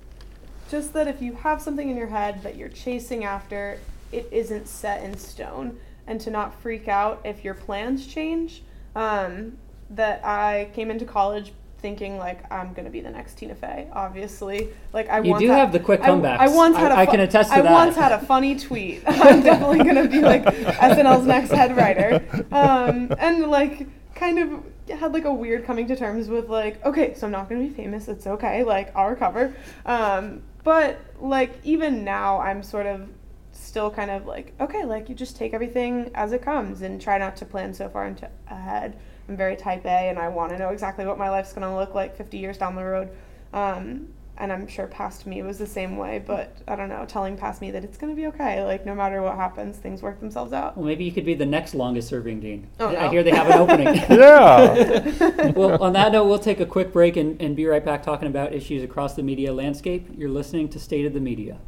just 0.70 0.92
that 0.92 1.08
if 1.08 1.22
you 1.22 1.34
have 1.34 1.62
something 1.62 1.88
in 1.88 1.96
your 1.96 2.08
head 2.08 2.42
that 2.42 2.56
you're 2.56 2.68
chasing 2.68 3.24
after 3.24 3.78
it 4.10 4.28
isn't 4.32 4.66
set 4.66 5.02
in 5.02 5.16
stone. 5.16 5.78
And 6.06 6.18
to 6.22 6.30
not 6.30 6.58
freak 6.62 6.88
out 6.88 7.20
if 7.26 7.44
your 7.44 7.52
plans 7.52 8.06
change 8.06 8.62
um, 8.96 9.58
that 9.90 10.24
i 10.24 10.70
came 10.74 10.90
into 10.90 11.04
college 11.04 11.52
thinking 11.80 12.18
like 12.18 12.50
I'm 12.52 12.72
gonna 12.72 12.90
be 12.90 13.00
the 13.00 13.10
next 13.10 13.34
Tina 13.34 13.54
Fey. 13.54 13.88
Obviously, 13.92 14.68
like 14.92 15.08
I 15.08 15.20
you 15.20 15.30
once 15.30 15.40
do 15.40 15.48
had, 15.48 15.58
have 15.58 15.72
the 15.72 15.80
quick 15.80 16.00
comebacks. 16.00 16.38
I, 16.38 16.46
I 16.46 16.48
once 16.48 16.76
had 16.76 16.92
I, 16.92 17.02
a 17.02 17.06
fu- 17.06 17.10
I 17.10 17.12
can 17.12 17.20
attest 17.20 17.50
to 17.50 17.56
I 17.56 17.62
that. 17.62 17.70
I 17.70 17.84
once 17.86 17.96
had 17.96 18.12
a 18.12 18.18
funny 18.18 18.58
tweet. 18.58 19.02
I'm 19.06 19.42
definitely 19.42 19.78
gonna 19.78 20.08
be 20.08 20.20
like 20.20 20.44
SNL's 20.44 21.26
next 21.26 21.50
head 21.50 21.76
writer, 21.76 22.24
um, 22.52 23.12
and 23.18 23.46
like 23.46 23.86
kind 24.14 24.38
of 24.38 24.98
had 24.98 25.12
like 25.12 25.24
a 25.24 25.32
weird 25.32 25.64
coming 25.64 25.86
to 25.88 25.96
terms 25.96 26.28
with 26.28 26.48
like 26.48 26.84
okay, 26.84 27.14
so 27.14 27.26
I'm 27.26 27.32
not 27.32 27.48
gonna 27.48 27.62
be 27.62 27.70
famous. 27.70 28.08
It's 28.08 28.26
okay. 28.26 28.64
Like 28.64 28.94
I'll 28.96 29.10
recover. 29.10 29.54
Um, 29.86 30.42
but 30.64 31.00
like 31.20 31.52
even 31.64 32.04
now, 32.04 32.40
I'm 32.40 32.62
sort 32.62 32.86
of 32.86 33.08
still 33.52 33.90
kind 33.90 34.10
of 34.10 34.26
like 34.26 34.52
okay, 34.60 34.84
like 34.84 35.08
you 35.08 35.14
just 35.14 35.36
take 35.36 35.54
everything 35.54 36.10
as 36.14 36.32
it 36.32 36.42
comes 36.42 36.82
and 36.82 37.00
try 37.00 37.18
not 37.18 37.36
to 37.36 37.44
plan 37.44 37.72
so 37.72 37.88
far 37.88 38.06
into 38.06 38.28
ahead 38.48 38.98
I'm 39.28 39.36
very 39.36 39.56
type 39.56 39.84
A 39.84 40.08
and 40.08 40.18
I 40.18 40.28
want 40.28 40.52
to 40.52 40.58
know 40.58 40.70
exactly 40.70 41.06
what 41.06 41.18
my 41.18 41.28
life's 41.30 41.52
going 41.52 41.66
to 41.66 41.74
look 41.74 41.94
like 41.94 42.16
50 42.16 42.38
years 42.38 42.58
down 42.58 42.74
the 42.74 42.84
road. 42.84 43.10
Um, 43.52 44.08
and 44.38 44.52
I'm 44.52 44.68
sure 44.68 44.86
past 44.86 45.26
me 45.26 45.42
was 45.42 45.58
the 45.58 45.66
same 45.66 45.96
way, 45.96 46.22
but 46.24 46.56
I 46.68 46.76
don't 46.76 46.88
know, 46.88 47.04
telling 47.06 47.36
past 47.36 47.60
me 47.60 47.72
that 47.72 47.82
it's 47.82 47.98
going 47.98 48.12
to 48.12 48.16
be 48.16 48.28
okay. 48.28 48.62
Like, 48.62 48.86
no 48.86 48.94
matter 48.94 49.20
what 49.20 49.34
happens, 49.34 49.76
things 49.76 50.00
work 50.00 50.20
themselves 50.20 50.52
out. 50.52 50.76
Well, 50.76 50.86
maybe 50.86 51.04
you 51.04 51.10
could 51.10 51.24
be 51.24 51.34
the 51.34 51.44
next 51.44 51.74
longest 51.74 52.08
serving 52.08 52.40
dean. 52.40 52.68
Oh, 52.78 52.94
I 52.94 53.08
hear 53.08 53.24
they 53.24 53.32
have 53.32 53.48
an 53.48 53.54
opening. 53.54 53.86
yeah. 54.10 55.50
well, 55.50 55.82
on 55.82 55.92
that 55.94 56.12
note, 56.12 56.26
we'll 56.26 56.38
take 56.38 56.60
a 56.60 56.66
quick 56.66 56.92
break 56.92 57.16
and, 57.16 57.40
and 57.42 57.56
be 57.56 57.66
right 57.66 57.84
back 57.84 58.04
talking 58.04 58.28
about 58.28 58.54
issues 58.54 58.84
across 58.84 59.14
the 59.14 59.24
media 59.24 59.52
landscape. 59.52 60.08
You're 60.16 60.30
listening 60.30 60.68
to 60.70 60.78
State 60.78 61.04
of 61.04 61.14
the 61.14 61.20
Media. 61.20 61.58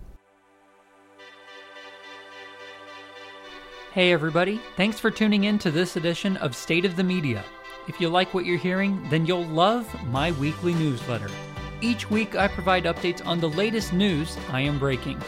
Hey, 3.92 4.12
everybody. 4.12 4.60
Thanks 4.76 5.00
for 5.00 5.10
tuning 5.10 5.42
in 5.44 5.58
to 5.58 5.72
this 5.72 5.96
edition 5.96 6.36
of 6.36 6.54
State 6.54 6.84
of 6.84 6.94
the 6.94 7.02
Media. 7.02 7.42
If 7.88 8.00
you 8.00 8.08
like 8.08 8.32
what 8.32 8.44
you're 8.44 8.56
hearing, 8.56 9.04
then 9.10 9.26
you'll 9.26 9.46
love 9.46 9.92
my 10.06 10.30
weekly 10.30 10.74
newsletter. 10.74 11.28
Each 11.80 12.08
week, 12.08 12.36
I 12.36 12.46
provide 12.46 12.84
updates 12.84 13.26
on 13.26 13.40
the 13.40 13.48
latest 13.48 13.92
news 13.92 14.38
I 14.48 14.60
am 14.60 14.78
breaking. 14.78 15.20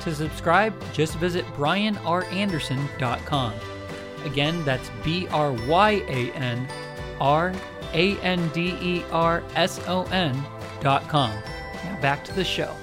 To 0.00 0.12
subscribe, 0.12 0.74
just 0.92 1.18
visit 1.18 1.46
bryanranderson.com. 1.54 3.52
Again, 4.24 4.64
that's 4.64 4.90
B 5.04 5.28
R 5.28 5.52
Y 5.68 6.02
A 6.08 6.32
N 6.32 6.68
R 7.20 7.52
A 7.92 8.18
N 8.18 8.48
D 8.48 8.76
E 8.80 9.04
R 9.12 9.44
S 9.54 9.78
O 9.86 10.02
N.com. 10.06 11.30
Now 11.30 12.00
back 12.00 12.24
to 12.24 12.32
the 12.32 12.42
show. 12.42 12.74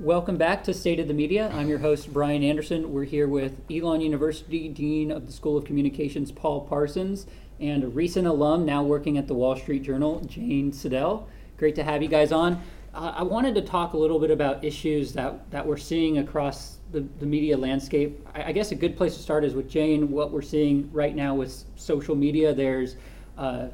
Welcome 0.00 0.36
back 0.36 0.64
to 0.64 0.74
State 0.74 0.98
of 0.98 1.06
the 1.06 1.14
Media. 1.14 1.52
I'm 1.54 1.68
your 1.68 1.78
host, 1.78 2.12
Bryan 2.12 2.42
Anderson. 2.42 2.92
We're 2.92 3.04
here 3.04 3.28
with 3.28 3.60
Elon 3.70 4.00
University 4.00 4.68
Dean 4.68 5.12
of 5.12 5.24
the 5.24 5.32
School 5.32 5.56
of 5.56 5.64
Communications, 5.64 6.32
Paul 6.32 6.62
Parsons, 6.62 7.26
and 7.60 7.84
a 7.84 7.86
recent 7.86 8.26
alum 8.26 8.64
now 8.64 8.82
working 8.82 9.18
at 9.18 9.28
the 9.28 9.34
Wall 9.34 9.54
Street 9.54 9.84
Journal, 9.84 10.20
Jane 10.26 10.72
Seidel. 10.72 11.28
Great 11.58 11.76
to 11.76 11.84
have 11.84 12.02
you 12.02 12.08
guys 12.08 12.32
on. 12.32 12.60
Uh, 12.92 13.12
I 13.14 13.22
wanted 13.22 13.54
to 13.54 13.62
talk 13.62 13.92
a 13.92 13.96
little 13.96 14.18
bit 14.18 14.32
about 14.32 14.64
issues 14.64 15.12
that, 15.12 15.48
that 15.52 15.64
we're 15.64 15.76
seeing 15.76 16.18
across 16.18 16.78
the, 16.90 17.06
the 17.20 17.26
media 17.26 17.56
landscape. 17.56 18.26
I, 18.34 18.46
I 18.46 18.52
guess 18.52 18.72
a 18.72 18.76
good 18.76 18.96
place 18.96 19.14
to 19.14 19.22
start 19.22 19.44
is 19.44 19.54
with 19.54 19.70
Jane, 19.70 20.10
what 20.10 20.32
we're 20.32 20.42
seeing 20.42 20.90
right 20.92 21.14
now 21.14 21.36
with 21.36 21.64
social 21.76 22.16
media. 22.16 22.52
There's 22.52 22.96
uh, 23.38 23.68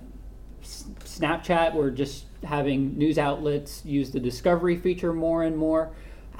Snapchat, 0.62 1.74
we're 1.74 1.90
just 1.90 2.26
having 2.44 2.96
news 2.96 3.18
outlets 3.18 3.82
use 3.84 4.10
the 4.10 4.20
discovery 4.20 4.76
feature 4.76 5.14
more 5.14 5.44
and 5.44 5.56
more. 5.56 5.90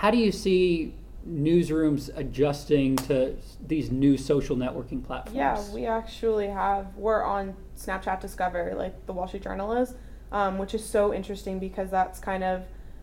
How 0.01 0.11
do 0.11 0.17
you 0.17 0.33
see 0.33 0.95
newsrooms 1.29 2.09
adjusting 2.17 2.97
to 2.97 3.37
these 3.67 3.91
new 3.91 4.17
social 4.17 4.57
networking 4.57 5.05
platforms? 5.05 5.37
Yeah, 5.37 5.63
we 5.75 5.85
actually 5.85 6.47
have, 6.47 6.97
we're 6.97 7.23
on 7.23 7.55
Snapchat 7.77 8.19
Discover, 8.19 8.73
like 8.79 9.05
the 9.05 9.13
Wall 9.13 9.29
Street 9.29 9.43
Journal 9.43 9.75
is, 9.75 9.93
um, 10.33 10.57
which 10.57 10.73
is 10.73 10.83
so 10.83 11.13
interesting 11.13 11.59
because 11.59 11.91
that's 11.91 12.19
kind 12.19 12.43
of 12.43 12.63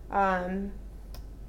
um, 0.10 0.72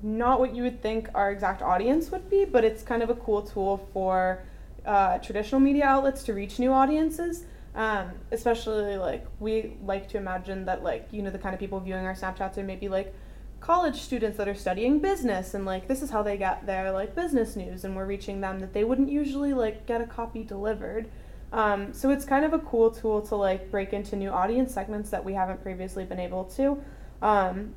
not 0.03 0.39
what 0.39 0.55
you 0.55 0.65
would 0.65 0.83
think 0.83 1.09
our 1.15 1.33
exact 1.33 1.63
audience 1.63 2.11
would 2.11 2.29
be, 2.29 2.45
but 2.45 2.63
it's 2.63 2.83
kind 2.83 3.03
of 3.03 3.09
a 3.09 3.15
cool 3.15 3.41
tool 3.41 3.89
for 3.95 4.43
uh, 4.85 5.17
traditional 5.17 5.63
media 5.63 5.87
outlets 5.87 6.25
to 6.25 6.35
reach 6.35 6.59
new 6.59 6.75
audiences. 6.75 7.47
Um, 7.75 8.11
especially 8.33 8.99
like 8.99 9.25
we 9.41 9.79
like 9.83 10.09
to 10.09 10.17
imagine 10.19 10.65
that 10.65 10.83
like 10.83 11.07
you 11.13 11.23
know 11.23 11.31
the 11.31 11.39
kind 11.39 11.55
of 11.55 11.61
people 11.61 11.79
viewing 11.79 12.05
our 12.05 12.15
Snapchats 12.15 12.59
are 12.59 12.65
maybe 12.65 12.89
like 12.89 13.15
college 13.61 14.01
students 14.01 14.39
that 14.39 14.49
are 14.49 14.55
studying 14.55 15.01
business 15.01 15.53
and 15.53 15.67
like 15.67 15.89
this 15.89 16.03
is 16.03 16.11
how 16.11 16.23
they 16.23 16.37
get 16.37 16.65
their 16.67 16.93
like 16.93 17.15
business 17.15 17.57
news 17.57 17.85
and 17.85 17.97
we're 17.97 18.07
reaching 18.07 18.41
them 18.41 18.61
that 18.61 18.73
they 18.73 18.85
wouldn't 18.85 19.11
usually 19.11 19.53
like 19.53 19.87
get 19.87 20.01
a 20.01 20.07
copy 20.07 20.45
delivered. 20.45 21.09
Um, 21.53 21.93
so 21.93 22.11
it's 22.11 22.25
kind 22.25 22.45
of 22.45 22.53
a 22.53 22.59
cool 22.59 22.91
tool 22.91 23.23
to 23.23 23.37
like 23.37 23.71
break 23.71 23.93
into 23.93 24.17
new 24.17 24.31
audience 24.31 24.73
segments 24.73 25.11
that 25.11 25.25
we 25.25 25.35
haven't 25.35 25.63
previously 25.63 26.05
been 26.05 26.21
able 26.21 26.45
to. 26.45 26.83
Um, 27.23 27.75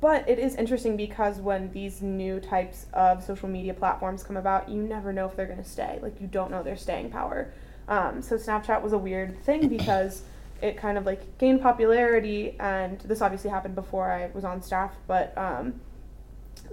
but 0.00 0.28
it 0.28 0.38
is 0.38 0.54
interesting 0.56 0.96
because 0.96 1.38
when 1.38 1.70
these 1.72 2.02
new 2.02 2.40
types 2.40 2.86
of 2.92 3.22
social 3.22 3.48
media 3.48 3.72
platforms 3.72 4.22
come 4.22 4.36
about 4.36 4.68
you 4.68 4.82
never 4.82 5.12
know 5.12 5.26
if 5.26 5.36
they're 5.36 5.46
going 5.46 5.62
to 5.62 5.68
stay. 5.68 5.98
Like 6.02 6.20
you 6.20 6.26
don't 6.26 6.50
know 6.50 6.62
their 6.62 6.76
staying 6.76 7.10
power. 7.10 7.52
Um, 7.88 8.20
so 8.20 8.36
snapchat 8.36 8.82
was 8.82 8.92
a 8.92 8.98
weird 8.98 9.42
thing 9.44 9.68
because 9.68 10.22
it 10.64 10.78
kind 10.78 10.96
of 10.96 11.04
like 11.04 11.36
gained 11.36 11.60
popularity, 11.60 12.56
and 12.58 12.98
this 13.00 13.20
obviously 13.20 13.50
happened 13.50 13.74
before 13.74 14.10
I 14.10 14.30
was 14.32 14.44
on 14.44 14.62
staff, 14.62 14.92
but 15.06 15.36
um, 15.36 15.74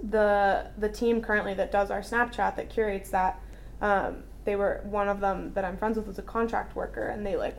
the 0.02 0.70
the 0.78 0.88
team 0.88 1.20
currently 1.20 1.52
that 1.54 1.70
does 1.70 1.90
our 1.90 2.00
Snapchat 2.00 2.56
that 2.56 2.70
curates 2.70 3.10
that, 3.10 3.38
um, 3.82 4.22
they 4.46 4.56
were 4.56 4.80
one 4.84 5.10
of 5.10 5.20
them 5.20 5.52
that 5.52 5.66
I'm 5.66 5.76
friends 5.76 5.98
with 5.98 6.06
was 6.06 6.18
a 6.18 6.22
contract 6.22 6.74
worker, 6.74 7.08
and 7.08 7.26
they 7.26 7.36
like 7.36 7.56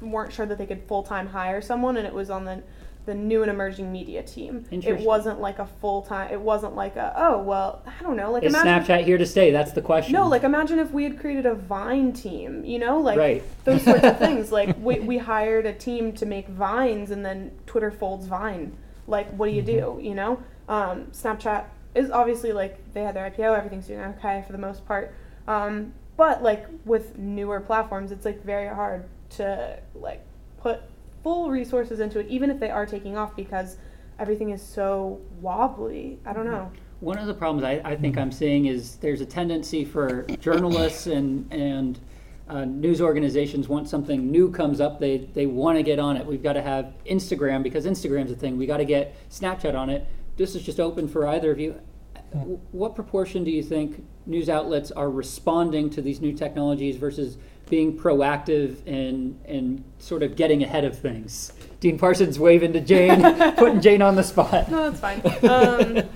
weren't 0.00 0.32
sure 0.32 0.46
that 0.46 0.58
they 0.58 0.66
could 0.66 0.86
full 0.86 1.02
time 1.02 1.26
hire 1.26 1.60
someone, 1.60 1.96
and 1.96 2.06
it 2.06 2.14
was 2.14 2.30
on 2.30 2.44
the 2.44 2.62
the 3.04 3.14
new 3.14 3.42
and 3.42 3.50
emerging 3.50 3.90
media 3.90 4.22
team. 4.22 4.64
It 4.70 5.00
wasn't 5.00 5.40
like 5.40 5.58
a 5.58 5.66
full 5.66 6.02
time. 6.02 6.30
It 6.32 6.40
wasn't 6.40 6.76
like 6.76 6.96
a 6.96 7.12
oh 7.16 7.42
well 7.42 7.82
I 7.86 8.02
don't 8.02 8.16
know 8.16 8.30
like 8.30 8.44
Is 8.44 8.54
imagine 8.54 8.84
Snapchat 8.84 9.04
here 9.04 9.18
to 9.18 9.26
stay? 9.26 9.50
That's 9.50 9.72
the 9.72 9.82
question. 9.82 10.12
no 10.12 10.28
like 10.28 10.44
imagine 10.44 10.78
if 10.78 10.90
we 10.92 11.04
had 11.04 11.18
created 11.18 11.46
a 11.46 11.54
Vine 11.54 12.12
team. 12.12 12.64
You 12.64 12.78
know 12.78 13.00
like 13.00 13.18
Right. 13.18 13.42
those 13.64 13.82
sorts 13.84 14.04
of 14.04 14.18
things. 14.18 14.52
Like 14.52 14.76
we 14.78 15.00
we 15.00 15.18
hired 15.18 15.66
a 15.66 15.72
team 15.72 16.12
to 16.14 16.26
make 16.26 16.48
vines 16.48 17.10
and 17.10 17.24
then 17.24 17.50
Twitter 17.66 17.90
folds 17.90 18.26
Vine. 18.26 18.76
Like 19.06 19.28
what 19.30 19.46
do 19.48 19.52
you 19.52 19.62
do? 19.62 19.98
You 20.00 20.14
know 20.14 20.42
um, 20.68 21.06
Snapchat 21.12 21.64
is 21.94 22.10
obviously 22.10 22.52
like 22.52 22.78
they 22.94 23.02
had 23.02 23.14
their 23.14 23.28
IPO. 23.30 23.56
Everything's 23.56 23.86
doing 23.86 24.00
okay 24.00 24.42
for 24.46 24.52
the 24.52 24.58
most 24.58 24.86
part. 24.86 25.14
Um, 25.48 25.92
but 26.16 26.42
like 26.42 26.66
with 26.84 27.18
newer 27.18 27.60
platforms, 27.60 28.12
it's 28.12 28.24
like 28.24 28.42
very 28.44 28.68
hard 28.68 29.04
to 29.30 29.78
like 29.94 30.24
put 30.60 30.80
full 31.22 31.50
resources 31.50 32.00
into 32.00 32.18
it, 32.18 32.26
even 32.28 32.50
if 32.50 32.58
they 32.58 32.70
are 32.70 32.86
taking 32.86 33.16
off, 33.16 33.34
because 33.36 33.76
everything 34.18 34.50
is 34.50 34.62
so 34.62 35.20
wobbly. 35.40 36.18
I 36.24 36.32
don't 36.32 36.46
know. 36.46 36.70
One 37.00 37.18
of 37.18 37.26
the 37.26 37.34
problems 37.34 37.64
I, 37.64 37.80
I 37.84 37.96
think 37.96 38.16
I'm 38.16 38.30
seeing 38.30 38.66
is 38.66 38.96
there's 38.96 39.20
a 39.20 39.26
tendency 39.26 39.84
for 39.84 40.22
journalists 40.40 41.06
and 41.06 41.52
and 41.52 41.98
uh, 42.48 42.64
news 42.64 43.00
organizations 43.00 43.68
once 43.68 43.90
something 43.90 44.30
new 44.30 44.50
comes 44.50 44.80
up, 44.80 45.00
they 45.00 45.18
they 45.32 45.46
want 45.46 45.78
to 45.78 45.82
get 45.82 45.98
on 45.98 46.16
it. 46.16 46.26
We've 46.26 46.42
got 46.42 46.52
to 46.52 46.62
have 46.62 46.92
Instagram 47.06 47.62
because 47.62 47.86
Instagram's 47.86 48.30
a 48.30 48.36
thing. 48.36 48.58
We 48.58 48.66
got 48.66 48.76
to 48.76 48.84
get 48.84 49.16
Snapchat 49.30 49.74
on 49.74 49.90
it. 49.90 50.06
This 50.36 50.54
is 50.54 50.62
just 50.62 50.78
open 50.78 51.08
for 51.08 51.26
either 51.26 51.50
of 51.50 51.58
you. 51.58 51.80
What 52.72 52.94
proportion 52.94 53.44
do 53.44 53.50
you 53.50 53.62
think 53.62 54.04
news 54.26 54.48
outlets 54.48 54.90
are 54.90 55.10
responding 55.10 55.90
to 55.90 56.02
these 56.02 56.20
new 56.20 56.32
technologies 56.32 56.96
versus 56.96 57.36
being 57.68 57.96
proactive 57.96 58.86
and 58.86 59.38
and 59.44 59.84
sort 59.98 60.22
of 60.22 60.36
getting 60.36 60.62
ahead 60.62 60.84
of 60.84 60.98
things? 60.98 61.52
Dean 61.80 61.98
Parsons 61.98 62.38
waving 62.38 62.72
to 62.72 62.80
Jane, 62.80 63.22
putting 63.56 63.80
Jane 63.80 64.02
on 64.02 64.16
the 64.16 64.22
spot. 64.22 64.70
No, 64.70 64.90
that's 64.90 65.00
fine. 65.00 65.20
Um, 65.48 66.08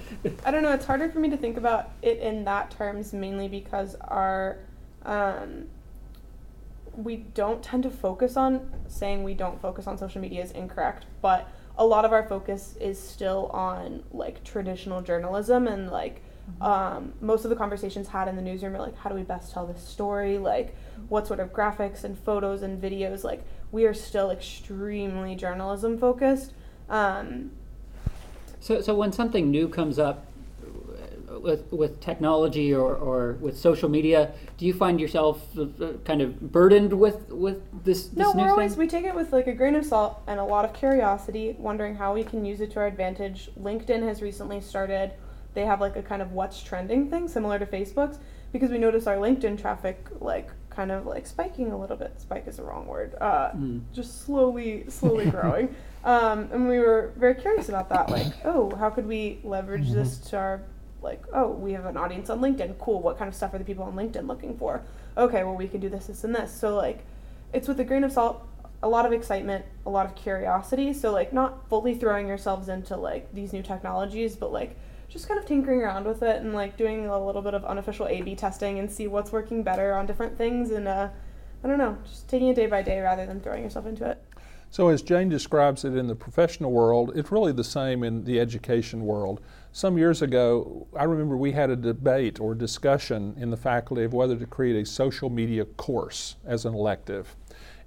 I 0.45 0.51
don't 0.51 0.63
know. 0.63 0.73
It's 0.73 0.87
harder 0.87 1.11
for 1.11 1.19
me 1.19 1.29
to 1.31 1.37
think 1.37 1.57
about 1.57 1.91
it 2.03 2.19
in 2.19 2.45
that 2.45 2.71
terms, 2.71 3.13
mainly 3.13 3.49
because 3.49 3.95
our 4.03 4.59
um, 5.05 5.67
we 6.97 7.17
don't 7.17 7.63
tend 7.63 7.83
to 7.83 7.91
focus 7.91 8.37
on 8.37 8.71
saying 8.89 9.23
we 9.23 9.35
don't 9.35 9.61
focus 9.61 9.87
on 9.87 9.99
social 9.99 10.21
media 10.21 10.43
is 10.43 10.51
incorrect, 10.53 11.05
but 11.21 11.49
a 11.79 11.85
lot 11.85 12.05
of 12.05 12.13
our 12.13 12.27
focus 12.27 12.75
is 12.81 12.99
still 13.01 13.47
on 13.53 14.03
like 14.13 14.43
traditional 14.45 15.03
journalism 15.03 15.67
and 15.67 15.91
like 15.91 16.23
um, 16.61 17.13
most 17.21 17.45
of 17.45 17.51
the 17.51 17.57
conversations 17.57 18.09
had 18.09 18.29
in 18.29 18.37
the 18.37 18.43
newsroom 18.43 18.75
are 18.77 18.79
like 18.79 18.97
how 18.97 19.11
do 19.11 19.17
we 19.17 19.23
best 19.23 19.53
tell 19.53 19.67
this 19.67 19.83
story? 19.83 20.39
Like 20.39 20.75
what 21.09 21.27
sort 21.27 21.41
of 21.41 21.53
graphics 21.53 22.05
and 22.05 22.17
photos 22.19 22.63
and 22.63 22.81
videos? 22.81 23.25
Like 23.25 23.43
we 23.73 23.85
are 23.85 23.95
still 23.95 24.31
extremely 24.31 25.35
journalism 25.35 25.99
focused. 25.99 26.53
Um, 26.89 27.51
So, 28.61 28.81
so 28.81 28.95
when 28.95 29.13
something 29.13 29.51
new 29.51 29.69
comes 29.69 29.99
up 29.99 30.27
with 31.43 31.73
with 31.73 32.01
technology 32.01 32.75
or, 32.75 32.95
or 32.95 33.33
with 33.41 33.57
social 33.59 33.89
media, 33.89 34.33
do 34.59 34.67
you 34.67 34.73
find 34.75 35.01
yourself 35.01 35.43
uh, 35.59 35.67
kind 36.05 36.23
of 36.23 36.53
burdened 36.53 36.93
with 36.93 37.29
with 37.31 37.63
this, 37.85 38.09
this 38.09 38.17
No, 38.17 38.33
new 38.33 38.43
we're 38.43 38.51
always 38.51 38.73
thing? 38.73 38.81
we 38.81 38.87
take 38.89 39.05
it 39.05 39.15
with 39.15 39.33
like 39.33 39.47
a 39.47 39.53
grain 39.53 39.75
of 39.75 39.85
salt 39.85 40.21
and 40.27 40.39
a 40.41 40.45
lot 40.45 40.65
of 40.65 40.73
curiosity, 40.75 41.55
wondering 41.59 41.95
how 41.97 42.15
we 42.15 42.25
can 42.25 42.45
use 42.45 42.61
it 42.61 42.71
to 42.73 42.81
our 42.81 42.87
advantage. 42.87 43.51
LinkedIn 43.61 44.03
has 44.03 44.23
recently 44.23 44.61
started. 44.61 45.13
They 45.55 45.65
have 45.65 45.81
like 45.81 45.97
a 45.97 46.03
kind 46.03 46.21
of 46.23 46.33
what's 46.33 46.63
trending 46.63 47.09
thing 47.11 47.29
similar 47.29 47.59
to 47.59 47.67
Facebook's 47.67 48.19
because 48.53 48.71
we 48.71 48.79
notice 48.79 49.07
our 49.07 49.17
LinkedIn 49.17 49.61
traffic 49.61 50.07
like 50.21 50.51
kind 50.71 50.93
of 50.93 51.07
like 51.07 51.27
spiking 51.27 51.73
a 51.73 51.79
little 51.79 51.97
bit. 51.97 52.13
Spike 52.21 52.47
is 52.47 52.59
the 52.59 52.63
wrong 52.63 52.87
word. 52.87 53.15
Uh, 53.21 53.51
Mm. 53.53 53.81
just 53.95 54.25
slowly, 54.27 54.85
slowly 54.89 55.31
growing. 55.37 55.75
Um, 56.05 56.49
and 56.53 56.69
we 56.69 56.79
were 56.79 57.13
very 57.17 57.35
curious 57.35 57.69
about 57.71 57.89
that. 57.89 58.11
Like, 58.11 58.27
oh, 58.45 58.75
how 58.77 58.91
could 58.91 59.07
we 59.09 59.41
leverage 59.43 59.91
this 59.91 60.19
to 60.31 60.37
our 60.37 60.63
like? 61.03 61.23
Oh, 61.33 61.51
we 61.51 61.73
have 61.73 61.87
an 61.87 61.97
audience 61.97 62.31
on 62.31 62.41
LinkedIn. 62.41 62.79
Cool. 62.79 63.01
What 63.01 63.19
kind 63.19 63.29
of 63.29 63.35
stuff 63.35 63.55
are 63.55 63.59
the 63.59 63.65
people 63.65 63.85
on 63.85 63.95
LinkedIn 63.95 64.27
looking 64.27 64.57
for? 64.57 64.83
Okay, 65.17 65.45
well, 65.45 65.55
we 65.55 65.69
can 65.69 65.81
do 65.81 65.89
this, 65.89 66.07
this, 66.07 66.25
and 66.25 66.35
this. 66.35 66.53
So 66.53 66.75
like, 66.75 67.05
it's 67.53 67.69
with 67.69 67.81
a 67.81 67.85
grain 67.85 68.05
of 68.05 68.13
salt. 68.13 68.47
A 68.83 68.89
lot 68.89 69.07
of 69.07 69.13
excitement, 69.13 69.65
a 69.87 69.91
lot 69.91 70.07
of 70.07 70.15
curiosity. 70.15 70.93
So 70.93 71.11
like, 71.13 71.33
not 71.33 71.69
fully 71.69 71.95
throwing 71.95 72.29
yourselves 72.29 72.69
into 72.69 72.97
like 72.97 73.33
these 73.33 73.53
new 73.53 73.63
technologies, 73.63 74.37
but 74.37 74.53
like 74.53 74.77
just 75.09 75.29
kind 75.29 75.39
of 75.41 75.47
tinkering 75.47 75.81
around 75.81 76.05
with 76.05 76.23
it 76.23 76.43
and 76.43 76.53
like 76.53 76.77
doing 76.77 77.07
a 77.07 77.25
little 77.25 77.43
bit 77.43 77.55
of 77.55 77.65
unofficial 77.65 78.07
A/B 78.07 78.35
testing 78.35 78.79
and 78.79 78.91
see 78.91 79.07
what's 79.07 79.33
working 79.33 79.63
better 79.63 79.95
on 79.95 80.05
different 80.05 80.37
things 80.37 80.71
and 80.71 80.87
uh, 80.89 81.09
I 81.65 81.69
don't 81.69 81.79
know, 81.79 81.97
just 82.05 82.29
taking 82.29 82.49
it 82.49 82.57
day 82.57 82.67
by 82.67 82.83
day 82.83 83.01
rather 83.01 83.27
than 83.27 83.41
throwing 83.41 83.63
yourself 83.63 83.87
into 83.87 84.09
it. 84.09 84.23
So, 84.71 84.89
as 84.89 85.01
Jane 85.03 85.29
describes 85.29 85.85
it 85.85 85.97
in 85.97 86.07
the 86.07 86.15
professional 86.15 86.73
world, 86.73 87.13
it's 87.15 87.33
really 87.33 87.53
the 87.53 87.65
same 87.65 88.03
in 88.03 88.25
the 88.25 88.39
education 88.41 89.07
world. 89.07 89.41
Some 89.77 89.99
years 89.99 90.23
ago, 90.23 90.87
I 90.97 91.05
remember 91.05 91.37
we 91.37 91.53
had 91.53 91.69
a 91.69 91.77
debate 91.77 92.41
or 92.41 92.55
discussion 92.55 93.35
in 93.37 93.51
the 93.51 93.59
faculty 93.59 94.05
of 94.05 94.15
whether 94.15 94.35
to 94.35 94.47
create 94.47 94.75
a 94.75 94.87
social 94.87 95.29
media 95.29 95.67
course 95.67 96.37
as 96.47 96.65
an 96.65 96.73
elective. 96.73 97.37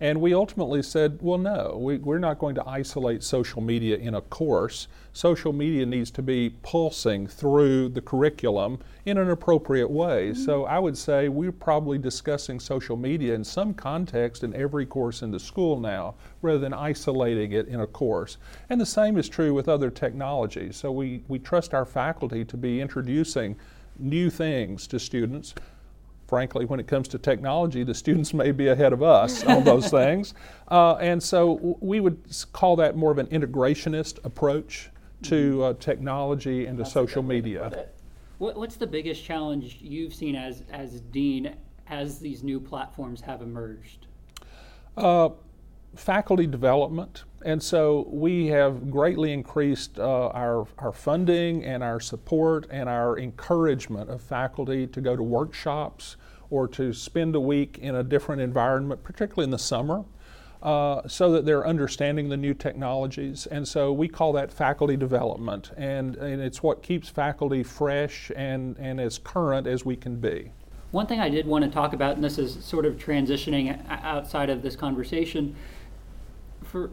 And 0.01 0.21
we 0.21 0.33
ultimately 0.33 0.81
said, 0.81 1.19
well, 1.21 1.37
no, 1.37 1.77
we, 1.77 1.97
we're 1.97 2.19
not 2.19 2.39
going 2.39 2.55
to 2.55 2.65
isolate 2.65 3.21
social 3.21 3.61
media 3.61 3.97
in 3.97 4.15
a 4.15 4.21
course. 4.21 4.87
Social 5.11 5.51
media 5.51 5.85
needs 5.85 6.09
to 6.11 6.21
be 6.21 6.51
pulsing 6.63 7.27
through 7.27 7.89
the 7.89 7.99
curriculum 7.99 8.79
in 9.05 9.17
an 9.17 9.29
appropriate 9.29 9.89
way. 9.89 10.29
Mm-hmm. 10.29 10.41
So 10.41 10.63
I 10.65 10.79
would 10.79 10.97
say 10.97 11.27
we're 11.27 11.51
probably 11.51 11.97
discussing 11.97 12.61
social 12.61 12.95
media 12.95 13.33
in 13.33 13.43
some 13.43 13.73
context 13.73 14.43
in 14.45 14.55
every 14.55 14.85
course 14.85 15.21
in 15.21 15.31
the 15.31 15.39
school 15.39 15.77
now, 15.79 16.15
rather 16.41 16.59
than 16.59 16.73
isolating 16.73 17.51
it 17.51 17.67
in 17.67 17.81
a 17.81 17.87
course. 17.87 18.37
And 18.69 18.79
the 18.79 18.85
same 18.85 19.17
is 19.17 19.27
true 19.27 19.53
with 19.53 19.67
other 19.67 19.89
technologies. 19.89 20.77
So 20.77 20.93
we, 20.93 21.23
we 21.27 21.39
trust 21.39 21.73
our 21.73 21.85
faculty 21.85 22.45
to 22.45 22.55
be 22.55 22.79
introducing 22.79 23.57
new 23.97 24.29
things 24.29 24.87
to 24.87 24.97
students 24.97 25.53
frankly, 26.29 26.63
when 26.63 26.79
it 26.79 26.87
comes 26.87 27.07
to 27.07 27.17
technology, 27.17 27.83
the 27.83 27.93
students 27.93 28.33
may 28.33 28.51
be 28.51 28.67
ahead 28.67 28.93
of 28.93 29.01
us 29.01 29.43
on 29.45 29.63
those 29.63 29.89
things. 29.89 30.35
Uh, 30.69 30.93
and 30.95 31.21
so 31.21 31.77
we 31.81 31.99
would 31.99 32.21
call 32.53 32.75
that 32.75 32.95
more 32.95 33.11
of 33.11 33.17
an 33.17 33.25
integrationist 33.27 34.23
approach 34.23 34.91
to 35.23 35.63
uh, 35.63 35.73
technology 35.79 36.67
and 36.67 36.77
to 36.77 36.83
That's 36.83 36.91
a 36.91 36.93
social 36.93 37.23
good 37.23 37.29
to 37.29 37.33
media. 37.33 37.69
put 37.69 37.79
it. 37.79 37.95
What, 38.37 38.55
what's 38.55 38.75
the 38.75 38.87
biggest 38.87 39.23
challenge 39.25 39.79
you've 39.81 40.13
seen 40.13 40.35
as 40.35 40.63
as 40.71 41.01
dean 41.01 41.55
as 41.89 42.19
these 42.19 42.43
new 42.43 42.59
platforms 42.59 43.19
have 43.21 43.41
emerged? 43.41 44.05
Uh, 44.95 45.29
faculty 45.95 46.47
development. 46.47 47.23
And 47.43 47.63
so 47.63 48.05
we 48.09 48.47
have 48.47 48.91
greatly 48.91 49.31
increased 49.31 49.97
uh, 49.97 50.27
our, 50.29 50.67
our 50.77 50.91
funding 50.91 51.63
and 51.63 51.83
our 51.83 51.99
support 51.99 52.67
and 52.69 52.89
our 52.89 53.17
encouragement 53.17 54.09
of 54.09 54.21
faculty 54.21 54.87
to 54.87 55.01
go 55.01 55.15
to 55.15 55.23
workshops 55.23 56.17
or 56.49 56.67
to 56.69 56.91
spend 56.91 57.35
a 57.35 57.39
week 57.39 57.77
in 57.77 57.95
a 57.95 58.03
different 58.03 58.41
environment, 58.41 59.03
particularly 59.03 59.45
in 59.45 59.51
the 59.51 59.59
summer. 59.59 60.03
Uh, 60.61 61.07
so 61.07 61.31
that 61.31 61.45
they're 61.45 61.65
understanding 61.65 62.27
the 62.27 62.35
new 62.35 62.53
technologies. 62.53 63.45
And 63.45 63.65
so 63.65 63.93
we 63.93 64.09
call 64.09 64.33
that 64.33 64.51
faculty 64.51 64.97
development. 64.97 65.71
And, 65.77 66.17
and 66.17 66.41
it's 66.41 66.61
what 66.61 66.83
keeps 66.83 67.07
faculty 67.07 67.63
fresh 67.63 68.29
and, 68.35 68.75
and 68.77 68.99
as 68.99 69.19
current 69.19 69.67
as 69.67 69.85
we 69.85 69.95
can 69.95 70.17
be. 70.17 70.51
One 70.91 71.07
thing 71.07 71.21
I 71.21 71.29
did 71.29 71.47
want 71.47 71.63
to 71.63 71.71
talk 71.71 71.93
about, 71.93 72.15
and 72.15 72.23
this 72.23 72.37
is 72.37 72.61
sort 72.61 72.85
of 72.85 72.97
transitioning 72.97 73.79
outside 73.89 74.49
of 74.49 74.61
this 74.61 74.75
conversation, 74.75 75.55
for 76.61 76.89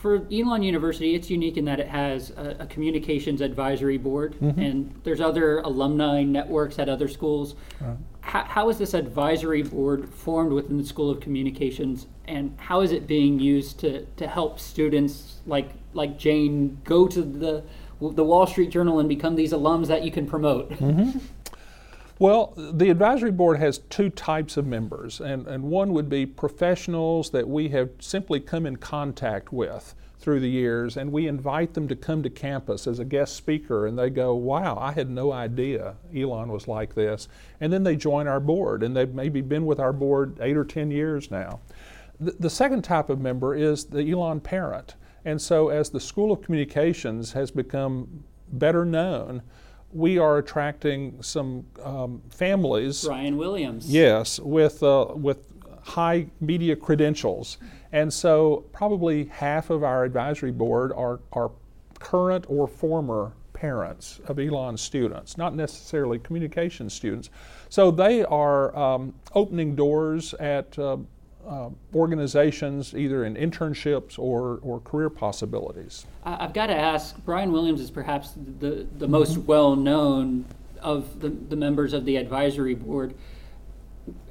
for 0.00 0.26
Elon 0.32 0.62
University, 0.62 1.14
it's 1.14 1.28
unique 1.28 1.58
in 1.58 1.66
that 1.66 1.78
it 1.78 1.88
has 1.88 2.30
a, 2.30 2.56
a 2.60 2.66
communications 2.66 3.42
advisory 3.42 3.98
board, 3.98 4.34
mm-hmm. 4.40 4.58
and 4.58 5.00
there's 5.04 5.20
other 5.20 5.58
alumni 5.58 6.22
networks 6.22 6.78
at 6.78 6.88
other 6.88 7.06
schools. 7.06 7.54
How, 8.22 8.44
how 8.44 8.68
is 8.70 8.78
this 8.78 8.94
advisory 8.94 9.62
board 9.62 10.08
formed 10.08 10.52
within 10.52 10.78
the 10.78 10.84
School 10.84 11.10
of 11.10 11.20
Communications, 11.20 12.06
and 12.26 12.56
how 12.58 12.80
is 12.80 12.92
it 12.92 13.06
being 13.06 13.38
used 13.38 13.78
to, 13.80 14.06
to 14.16 14.26
help 14.26 14.58
students 14.58 15.40
like 15.46 15.70
like 15.92 16.18
Jane 16.18 16.78
go 16.84 17.06
to 17.06 17.20
the 17.20 17.62
the 18.00 18.24
Wall 18.24 18.46
Street 18.46 18.70
Journal 18.70 19.00
and 19.00 19.08
become 19.08 19.36
these 19.36 19.52
alums 19.52 19.88
that 19.88 20.02
you 20.02 20.10
can 20.10 20.26
promote? 20.26 20.70
Mm-hmm. 20.70 21.18
Well, 22.20 22.52
the 22.54 22.90
advisory 22.90 23.30
board 23.30 23.60
has 23.60 23.78
two 23.78 24.10
types 24.10 24.58
of 24.58 24.66
members, 24.66 25.22
and, 25.22 25.46
and 25.46 25.64
one 25.64 25.94
would 25.94 26.10
be 26.10 26.26
professionals 26.26 27.30
that 27.30 27.48
we 27.48 27.70
have 27.70 27.88
simply 27.98 28.40
come 28.40 28.66
in 28.66 28.76
contact 28.76 29.54
with 29.54 29.94
through 30.18 30.40
the 30.40 30.50
years, 30.50 30.98
and 30.98 31.10
we 31.10 31.26
invite 31.26 31.72
them 31.72 31.88
to 31.88 31.96
come 31.96 32.22
to 32.22 32.28
campus 32.28 32.86
as 32.86 32.98
a 32.98 33.06
guest 33.06 33.36
speaker, 33.36 33.86
and 33.86 33.98
they 33.98 34.10
go, 34.10 34.34
Wow, 34.34 34.76
I 34.78 34.92
had 34.92 35.08
no 35.08 35.32
idea 35.32 35.94
Elon 36.14 36.52
was 36.52 36.68
like 36.68 36.94
this. 36.94 37.26
And 37.58 37.72
then 37.72 37.84
they 37.84 37.96
join 37.96 38.28
our 38.28 38.38
board, 38.38 38.82
and 38.82 38.94
they've 38.94 39.14
maybe 39.14 39.40
been 39.40 39.64
with 39.64 39.80
our 39.80 39.94
board 39.94 40.36
eight 40.42 40.58
or 40.58 40.64
10 40.66 40.90
years 40.90 41.30
now. 41.30 41.60
The, 42.20 42.32
the 42.32 42.50
second 42.50 42.82
type 42.82 43.08
of 43.08 43.18
member 43.18 43.54
is 43.54 43.86
the 43.86 44.10
Elon 44.10 44.40
parent. 44.40 44.94
And 45.24 45.40
so, 45.40 45.70
as 45.70 45.88
the 45.88 46.00
School 46.00 46.32
of 46.32 46.42
Communications 46.42 47.32
has 47.32 47.50
become 47.50 48.24
better 48.52 48.84
known, 48.84 49.40
we 49.92 50.18
are 50.18 50.38
attracting 50.38 51.20
some 51.22 51.66
um, 51.82 52.22
families 52.30 53.04
Brian 53.04 53.36
Williams. 53.36 53.90
Yes, 53.90 54.38
with 54.38 54.82
uh, 54.82 55.06
with 55.14 55.50
high 55.82 56.26
media 56.40 56.76
credentials. 56.76 57.58
And 57.92 58.12
so, 58.12 58.64
probably 58.72 59.24
half 59.26 59.70
of 59.70 59.82
our 59.82 60.04
advisory 60.04 60.52
board 60.52 60.92
are, 60.92 61.20
are 61.32 61.50
current 61.98 62.46
or 62.48 62.68
former 62.68 63.32
parents 63.52 64.20
of 64.26 64.38
Elon 64.38 64.76
students, 64.76 65.36
not 65.36 65.54
necessarily 65.54 66.18
communication 66.20 66.88
students. 66.88 67.30
So, 67.68 67.90
they 67.90 68.24
are 68.24 68.76
um, 68.76 69.14
opening 69.34 69.74
doors 69.74 70.34
at 70.34 70.78
uh, 70.78 70.98
uh, 71.46 71.70
organizations 71.94 72.94
either 72.94 73.24
in 73.24 73.34
internships 73.34 74.18
or, 74.18 74.58
or 74.62 74.80
career 74.80 75.10
possibilities. 75.10 76.06
I've 76.24 76.52
got 76.52 76.66
to 76.66 76.76
ask 76.76 77.16
Brian 77.24 77.52
Williams 77.52 77.80
is 77.80 77.90
perhaps 77.90 78.34
the, 78.58 78.86
the 78.98 79.08
most 79.08 79.38
well 79.38 79.76
known 79.76 80.44
of 80.80 81.20
the, 81.20 81.28
the 81.28 81.56
members 81.56 81.92
of 81.92 82.04
the 82.04 82.16
advisory 82.16 82.74
board. 82.74 83.14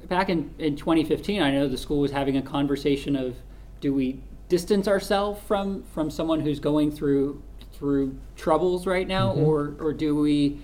Back 0.08 0.28
in, 0.28 0.52
in 0.58 0.76
2015, 0.76 1.40
I 1.40 1.50
know 1.52 1.68
the 1.68 1.78
school 1.78 2.00
was 2.00 2.10
having 2.10 2.36
a 2.36 2.42
conversation 2.42 3.16
of 3.16 3.36
do 3.80 3.94
we 3.94 4.20
distance 4.48 4.88
ourselves 4.88 5.40
from, 5.46 5.84
from 5.94 6.10
someone 6.10 6.40
who's 6.40 6.58
going 6.60 6.90
through 6.90 7.42
through 7.80 8.14
troubles 8.36 8.86
right 8.86 9.08
now, 9.08 9.32
mm-hmm. 9.32 9.40
or, 9.40 9.74
or 9.80 9.92
do 9.94 10.14
we 10.14 10.60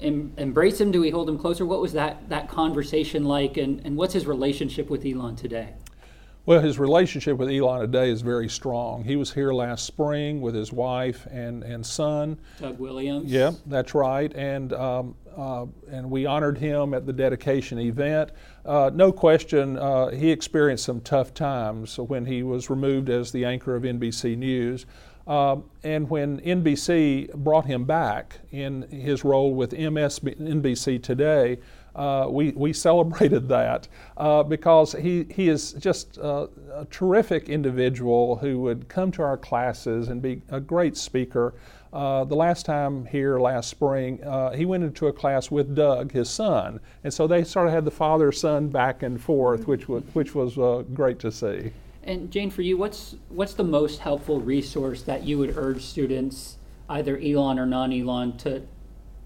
em, 0.00 0.32
embrace 0.36 0.78
him? 0.78 0.92
Do 0.92 1.00
we 1.00 1.08
hold 1.08 1.28
him 1.28 1.38
closer? 1.38 1.64
What 1.64 1.80
was 1.80 1.94
that, 1.94 2.28
that 2.28 2.48
conversation 2.48 3.24
like, 3.24 3.56
and, 3.56 3.80
and 3.86 3.96
what's 3.96 4.12
his 4.12 4.26
relationship 4.26 4.90
with 4.90 5.06
Elon 5.06 5.34
today? 5.34 5.72
Well, 6.48 6.62
his 6.62 6.78
relationship 6.78 7.36
with 7.36 7.50
Elon 7.50 7.82
today 7.82 8.08
is 8.08 8.22
very 8.22 8.48
strong. 8.48 9.04
He 9.04 9.16
was 9.16 9.34
here 9.34 9.52
last 9.52 9.84
spring 9.84 10.40
with 10.40 10.54
his 10.54 10.72
wife 10.72 11.26
and, 11.30 11.62
and 11.62 11.84
son. 11.84 12.38
Doug 12.58 12.78
Williams. 12.78 13.30
Yeah, 13.30 13.52
that's 13.66 13.94
right. 13.94 14.34
And, 14.34 14.72
um, 14.72 15.14
uh, 15.36 15.66
and 15.90 16.10
we 16.10 16.24
honored 16.24 16.56
him 16.56 16.94
at 16.94 17.04
the 17.04 17.12
dedication 17.12 17.78
event. 17.78 18.30
Uh, 18.64 18.90
no 18.94 19.12
question, 19.12 19.76
uh, 19.76 20.08
he 20.08 20.30
experienced 20.30 20.84
some 20.86 21.02
tough 21.02 21.34
times 21.34 21.98
when 21.98 22.24
he 22.24 22.42
was 22.42 22.70
removed 22.70 23.10
as 23.10 23.30
the 23.30 23.44
anchor 23.44 23.76
of 23.76 23.82
NBC 23.82 24.34
News. 24.38 24.86
Uh, 25.26 25.56
and 25.84 26.08
when 26.08 26.40
NBC 26.40 27.34
brought 27.34 27.66
him 27.66 27.84
back 27.84 28.38
in 28.52 28.88
his 28.88 29.22
role 29.22 29.52
with 29.52 29.72
MSNBC 29.72 31.02
Today, 31.02 31.58
uh, 31.98 32.28
we, 32.30 32.52
we 32.52 32.72
celebrated 32.72 33.48
that 33.48 33.88
uh, 34.16 34.42
because 34.44 34.92
he, 34.92 35.26
he 35.30 35.48
is 35.48 35.72
just 35.72 36.16
a 36.18 36.48
terrific 36.90 37.48
individual 37.48 38.36
who 38.36 38.60
would 38.60 38.88
come 38.88 39.10
to 39.10 39.22
our 39.22 39.36
classes 39.36 40.08
and 40.08 40.22
be 40.22 40.40
a 40.48 40.60
great 40.60 40.96
speaker. 40.96 41.54
Uh, 41.92 42.22
the 42.24 42.36
last 42.36 42.64
time 42.64 43.04
here 43.06 43.40
last 43.40 43.68
spring, 43.68 44.22
uh, 44.22 44.52
he 44.52 44.64
went 44.64 44.84
into 44.84 45.08
a 45.08 45.12
class 45.12 45.50
with 45.50 45.74
Doug, 45.74 46.12
his 46.12 46.30
son, 46.30 46.78
and 47.02 47.12
so 47.12 47.26
they 47.26 47.42
sort 47.42 47.66
of 47.66 47.72
had 47.72 47.84
the 47.84 47.90
father 47.90 48.30
son 48.30 48.68
back 48.68 49.02
and 49.02 49.20
forth, 49.20 49.66
which 49.66 49.88
was, 49.88 50.04
which 50.12 50.34
was 50.34 50.56
uh, 50.58 50.84
great 50.94 51.18
to 51.18 51.32
see. 51.32 51.72
And 52.04 52.30
Jane, 52.30 52.50
for 52.50 52.62
you, 52.62 52.76
what's 52.76 53.16
what's 53.30 53.54
the 53.54 53.64
most 53.64 54.00
helpful 54.00 54.40
resource 54.40 55.02
that 55.02 55.24
you 55.24 55.38
would 55.38 55.56
urge 55.56 55.82
students, 55.82 56.58
either 56.88 57.18
Elon 57.18 57.58
or 57.58 57.66
non-Elon, 57.66 58.36
to 58.38 58.62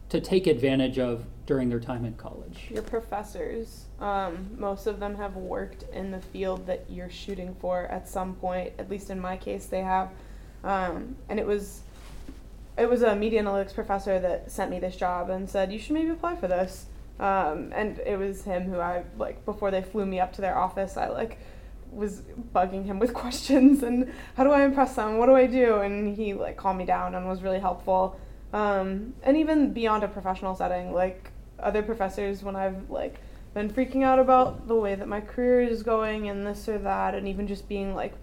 to 0.09 0.21
take 0.21 0.47
advantage 0.47 0.99
of 0.99 1.25
during 1.47 1.69
their 1.69 1.81
time 1.81 2.05
in 2.05 2.15
college? 2.15 2.69
Your 2.71 2.83
professors. 2.83 3.87
Um, 4.01 4.51
most 4.59 4.87
of 4.87 5.01
them 5.01 5.17
have 5.17 5.37
worked 5.37 5.85
in 5.93 6.11
the 6.11 6.21
field 6.21 6.67
that 6.67 6.85
you're 6.89 7.11
shooting 7.11 7.55
for 7.61 7.85
at 7.87 8.09
some 8.09 8.35
point. 8.35 8.73
At 8.79 8.91
least 8.91 9.11
in 9.11 9.21
my 9.21 9.37
case, 9.37 9.67
they 9.67 9.81
have. 9.81 10.11
Um, 10.65 11.17
and 11.29 11.41
it 11.41 11.47
was 11.47 11.83
it 12.79 12.89
was 12.89 13.03
a 13.03 13.15
media 13.15 13.43
analytics 13.43 13.75
professor 13.75 14.19
that 14.19 14.51
sent 14.51 14.71
me 14.71 14.81
this 14.81 14.97
job 14.97 15.29
and 15.29 15.49
said 15.49 15.73
you 15.73 15.79
should 15.79 15.93
maybe 15.93 16.11
apply 16.11 16.37
for 16.37 16.49
this. 16.49 16.87
Um, 17.21 17.71
and 17.75 17.99
it 17.99 18.19
was 18.19 18.45
him 18.45 18.65
who 18.65 18.81
I 18.81 19.05
like 19.19 19.45
before 19.45 19.71
they 19.71 19.83
flew 19.83 20.07
me 20.07 20.21
up 20.21 20.33
to 20.35 20.41
their 20.41 20.57
office. 20.57 20.97
I 20.97 21.09
like 21.09 21.39
was 21.91 22.23
bugging 22.55 22.87
him 22.87 22.99
with 23.01 23.13
questions 23.13 23.83
and 23.83 24.13
how 24.37 24.45
do 24.45 24.51
I 24.51 24.65
impress 24.65 24.97
them? 24.97 25.19
What 25.19 25.27
do 25.27 25.37
I 25.37 25.47
do? 25.47 25.77
And 25.81 26.17
he 26.17 26.35
like 26.35 26.57
calmed 26.57 26.79
me 26.79 26.87
down 26.87 27.15
and 27.15 27.29
was 27.29 27.43
really 27.43 27.61
helpful. 27.61 28.19
Um, 28.53 29.15
and 29.23 29.37
even 29.37 29.73
beyond 29.73 30.05
a 30.05 30.09
professional 30.09 30.55
setting, 30.55 30.93
like 30.93 31.32
other 31.63 31.83
professors 31.83 32.43
when 32.43 32.57
I've 32.57 32.91
like 32.91 33.21
been 33.55 33.71
freaking 33.71 34.03
out 34.03 34.19
about 34.19 34.67
the 34.67 34.75
way 34.75 34.95
that 34.95 35.09
my 35.09 35.21
career 35.21 35.63
is 35.63 35.83
going 35.83 36.29
and 36.29 36.47
this 36.47 36.69
or 36.69 36.79
that, 36.79 37.15
and 37.15 37.29
even 37.29 37.47
just 37.47 37.69
being 37.69 37.95
like 37.95 38.15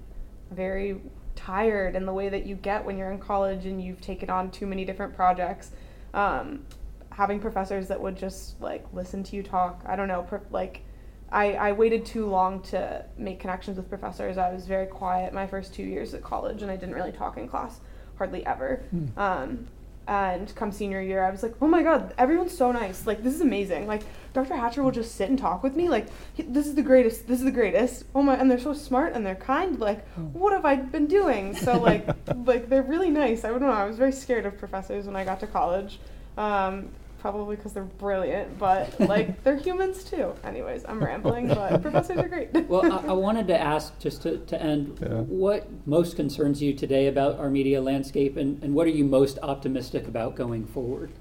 very 0.52 0.99
tired 1.36 1.95
and 1.95 2.08
the 2.08 2.13
way 2.13 2.30
that 2.30 2.45
you 2.45 2.56
get 2.56 2.84
when 2.84 2.97
you're 2.97 3.12
in 3.12 3.19
college 3.19 3.65
and 3.65 3.82
you've 3.82 4.02
taken 4.02 4.30
on 4.30 4.52
too 4.52 4.65
many 4.65 4.86
different 4.86 5.15
projects. 5.15 5.71
Um, 6.13 6.65
having 7.12 7.39
professors 7.39 7.88
that 7.89 7.99
would 7.99 8.17
just 8.17 8.60
like 8.62 8.86
listen 8.93 9.23
to 9.23 9.36
you 9.36 9.43
talk. 9.43 9.84
I 9.86 9.95
don't 9.95 10.08
know, 10.08 10.23
per- 10.23 10.41
like 10.52 10.84
I, 11.32 11.54
I 11.54 11.71
waited 11.73 12.06
too 12.06 12.25
long 12.25 12.62
to 12.63 13.06
make 13.17 13.39
connections 13.39 13.78
with 13.78 13.89
professors. 13.89 14.38
I 14.38 14.52
was 14.52 14.65
very 14.65 14.88
quiet 14.88 15.34
my 15.34 15.45
first 15.45 15.73
two 15.73 15.84
years 15.84 16.13
at 16.13 16.23
college, 16.23 16.62
and 16.62 16.71
I 16.71 16.75
didn't 16.75 16.95
really 16.95 17.12
talk 17.12 17.38
in 17.38 17.47
class 17.47 17.80
hardly 18.17 18.45
ever. 18.45 18.84
Mm. 18.93 19.17
Um, 19.17 19.67
and 20.10 20.54
come 20.56 20.72
senior 20.72 21.00
year, 21.00 21.24
I 21.24 21.30
was 21.30 21.43
like, 21.43 21.54
oh 21.62 21.67
my 21.67 21.84
god, 21.84 22.15
everyone's 22.17 22.58
so 22.58 22.72
nice. 22.72 23.06
Like, 23.06 23.24
this 23.24 23.36
is 23.36 23.41
amazing. 23.41 23.86
Like, 23.86 24.02
Dr. 24.34 24.56
Hatcher 24.56 24.82
will 24.82 24.89
just 24.89 25.13
sit 25.13 25.30
and 25.30 25.38
talk 25.38 25.62
with 25.62 25.76
me. 25.76 25.88
Like, 25.88 26.08
this 26.36 26.65
is 26.65 26.74
the 26.74 26.82
greatest. 26.82 27.28
This 27.28 27.38
is 27.38 27.45
the 27.45 27.52
greatest. 27.52 28.06
Oh 28.15 28.24
my, 28.24 28.36
and 28.36 28.50
they're 28.50 28.60
so 28.60 28.74
smart 28.74 29.13
and 29.13 29.24
they're 29.24 29.36
kind. 29.36 29.80
Like, 29.80 30.04
hmm. 30.13 30.24
what 30.34 30.52
have 30.52 30.65
I 30.65 30.78
been 30.78 31.06
doing? 31.06 31.56
So, 31.56 31.78
like, 31.78 32.08
like 32.45 32.69
they're 32.69 32.82
really 32.82 33.12
nice. 33.12 33.45
I 33.45 33.50
don't 33.50 33.62
know. 33.62 33.69
I 33.69 33.86
was 33.86 33.98
very 33.98 34.12
scared 34.12 34.48
of 34.48 34.58
professors 34.58 35.06
when 35.06 35.15
I 35.15 35.24
got 35.24 35.39
to 35.41 35.48
college. 35.48 36.00
Um, 36.39 36.89
probably 37.19 37.55
because 37.55 37.73
they're 37.73 37.84
brilliant, 37.84 38.58
but 38.58 38.99
like 38.99 39.43
they're 39.43 39.58
humans 39.58 40.03
too. 40.03 40.34
Anyways, 40.43 40.86
I'm 40.88 41.03
rambling, 41.03 41.47
but 41.47 41.82
professors 41.82 42.17
are 42.17 42.27
great. 42.27 42.53
well, 42.67 42.91
I, 42.91 43.10
I, 43.10 43.13
wanted 43.19 43.47
to 43.47 43.60
ask 43.60 43.97
just 43.99 44.23
to, 44.23 44.38
to 44.38 44.62
end 44.62 44.97
yeah. 45.01 45.21
what 45.21 45.67
most 45.86 46.15
concerns 46.15 46.62
you 46.62 46.73
today 46.73 47.08
about 47.08 47.38
our 47.39 47.49
media 47.49 47.82
landscape 47.82 48.38
and, 48.38 48.63
and 48.63 48.73
what 48.73 48.88
are 48.88 48.91
you 48.91 49.03
most 49.03 49.39
optimistic 49.43 50.08
about 50.08 50.36
going 50.36 50.65
forward? 50.65 51.12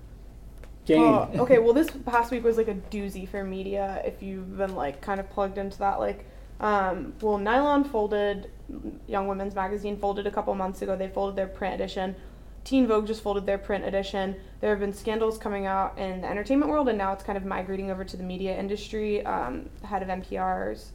Jane. 0.84 1.02
Uh, 1.02 1.28
okay, 1.34 1.58
well, 1.58 1.74
this 1.74 1.90
past 2.06 2.30
week 2.30 2.44
was 2.44 2.56
like 2.56 2.68
a 2.68 2.74
doozy 2.74 3.28
for 3.28 3.44
media 3.44 4.00
if 4.06 4.22
you've 4.22 4.56
been 4.56 4.74
like 4.74 5.02
kind 5.02 5.20
of 5.20 5.28
plugged 5.28 5.58
into 5.58 5.78
that. 5.78 6.00
Like, 6.00 6.24
um, 6.60 7.12
well, 7.20 7.36
Nylon 7.36 7.84
folded, 7.84 8.50
Young 9.06 9.28
Women's 9.28 9.54
Magazine 9.54 9.98
folded 9.98 10.26
a 10.26 10.30
couple 10.30 10.54
months 10.54 10.80
ago. 10.80 10.96
They 10.96 11.08
folded 11.08 11.36
their 11.36 11.46
print 11.46 11.74
edition. 11.74 12.16
Teen 12.68 12.86
Vogue 12.86 13.06
just 13.06 13.22
folded 13.22 13.46
their 13.46 13.56
print 13.56 13.86
edition. 13.86 14.36
There 14.60 14.68
have 14.68 14.80
been 14.80 14.92
scandals 14.92 15.38
coming 15.38 15.64
out 15.64 15.96
in 15.96 16.20
the 16.20 16.28
entertainment 16.28 16.70
world, 16.70 16.86
and 16.90 16.98
now 16.98 17.14
it's 17.14 17.24
kind 17.24 17.38
of 17.38 17.46
migrating 17.46 17.90
over 17.90 18.04
to 18.04 18.14
the 18.14 18.22
media 18.22 18.54
industry. 18.58 19.24
Um, 19.24 19.70
head 19.82 20.02
of 20.02 20.08
NPR's 20.08 20.92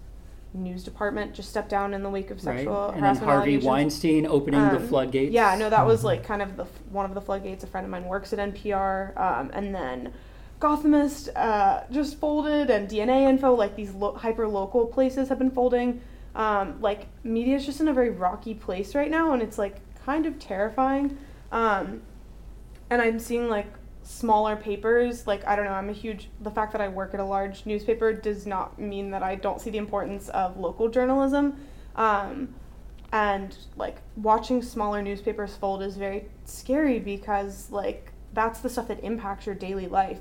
news 0.53 0.83
department 0.83 1.33
just 1.33 1.49
stepped 1.49 1.69
down 1.69 1.95
in 1.95 2.03
the 2.03 2.11
wake 2.11 2.29
of 2.29 2.39
sexual 2.39 2.75
right. 2.75 2.93
and 2.93 2.99
harassment. 2.99 3.21
And 3.23 3.39
Harvey 3.39 3.57
Weinstein 3.57 4.27
opening 4.27 4.59
um, 4.59 4.75
the 4.75 4.87
floodgates. 4.87 5.33
Yeah, 5.33 5.55
no, 5.55 5.71
that 5.71 5.83
was 5.83 6.01
mm-hmm. 6.01 6.07
like 6.09 6.23
kind 6.23 6.43
of 6.43 6.57
the 6.57 6.65
one 6.91 7.05
of 7.05 7.15
the 7.15 7.21
floodgates. 7.21 7.63
A 7.63 7.67
friend 7.67 7.85
of 7.85 7.89
mine 7.89 8.05
works 8.05 8.33
at 8.33 8.53
NPR, 8.53 9.17
um, 9.19 9.49
and 9.51 9.73
then 9.73 10.13
Gothamist 10.59 11.29
uh, 11.35 11.85
just 11.91 12.19
folded, 12.19 12.69
and 12.69 12.87
DNA 12.87 13.27
Info, 13.27 13.51
like 13.55 13.75
these 13.75 13.93
lo- 13.93 14.13
hyper 14.13 14.47
local 14.47 14.85
places, 14.85 15.27
have 15.29 15.39
been 15.39 15.49
folding. 15.49 16.01
Um, 16.35 16.79
like 16.81 17.07
media 17.23 17.55
is 17.55 17.65
just 17.65 17.81
in 17.81 17.87
a 17.87 17.93
very 17.93 18.11
rocky 18.11 18.53
place 18.53 18.93
right 18.93 19.09
now, 19.09 19.33
and 19.33 19.41
it's 19.41 19.57
like 19.57 19.77
kind 20.05 20.27
of 20.27 20.37
terrifying. 20.37 21.17
Um, 21.53 22.01
and 22.89 23.01
I'm 23.01 23.19
seeing 23.19 23.47
like 23.47 23.67
smaller 24.01 24.57
papers. 24.57 25.25
Like, 25.25 25.47
I 25.47 25.55
don't 25.55 25.65
know, 25.65 25.71
I'm 25.71 25.89
a 25.89 25.93
huge, 25.93 26.29
the 26.41 26.51
fact 26.51 26.73
that 26.73 26.81
I 26.81 26.89
work 26.89 27.13
at 27.13 27.21
a 27.21 27.23
large 27.23 27.65
newspaper 27.65 28.11
does 28.11 28.45
not 28.45 28.79
mean 28.79 29.11
that 29.11 29.23
I 29.23 29.35
don't 29.35 29.61
see 29.61 29.69
the 29.69 29.77
importance 29.77 30.27
of 30.29 30.57
local 30.57 30.89
journalism. 30.89 31.55
Um, 31.95 32.55
and 33.13 33.55
like 33.77 33.97
watching 34.17 34.63
smaller 34.63 35.01
newspapers 35.03 35.55
fold 35.55 35.83
is 35.83 35.95
very 35.95 36.25
scary 36.45 36.99
because 36.99 37.69
like 37.69 38.11
that's 38.33 38.59
the 38.61 38.69
stuff 38.69 38.87
that 38.87 39.03
impacts 39.03 39.45
your 39.45 39.53
daily 39.53 39.87
life. 39.87 40.19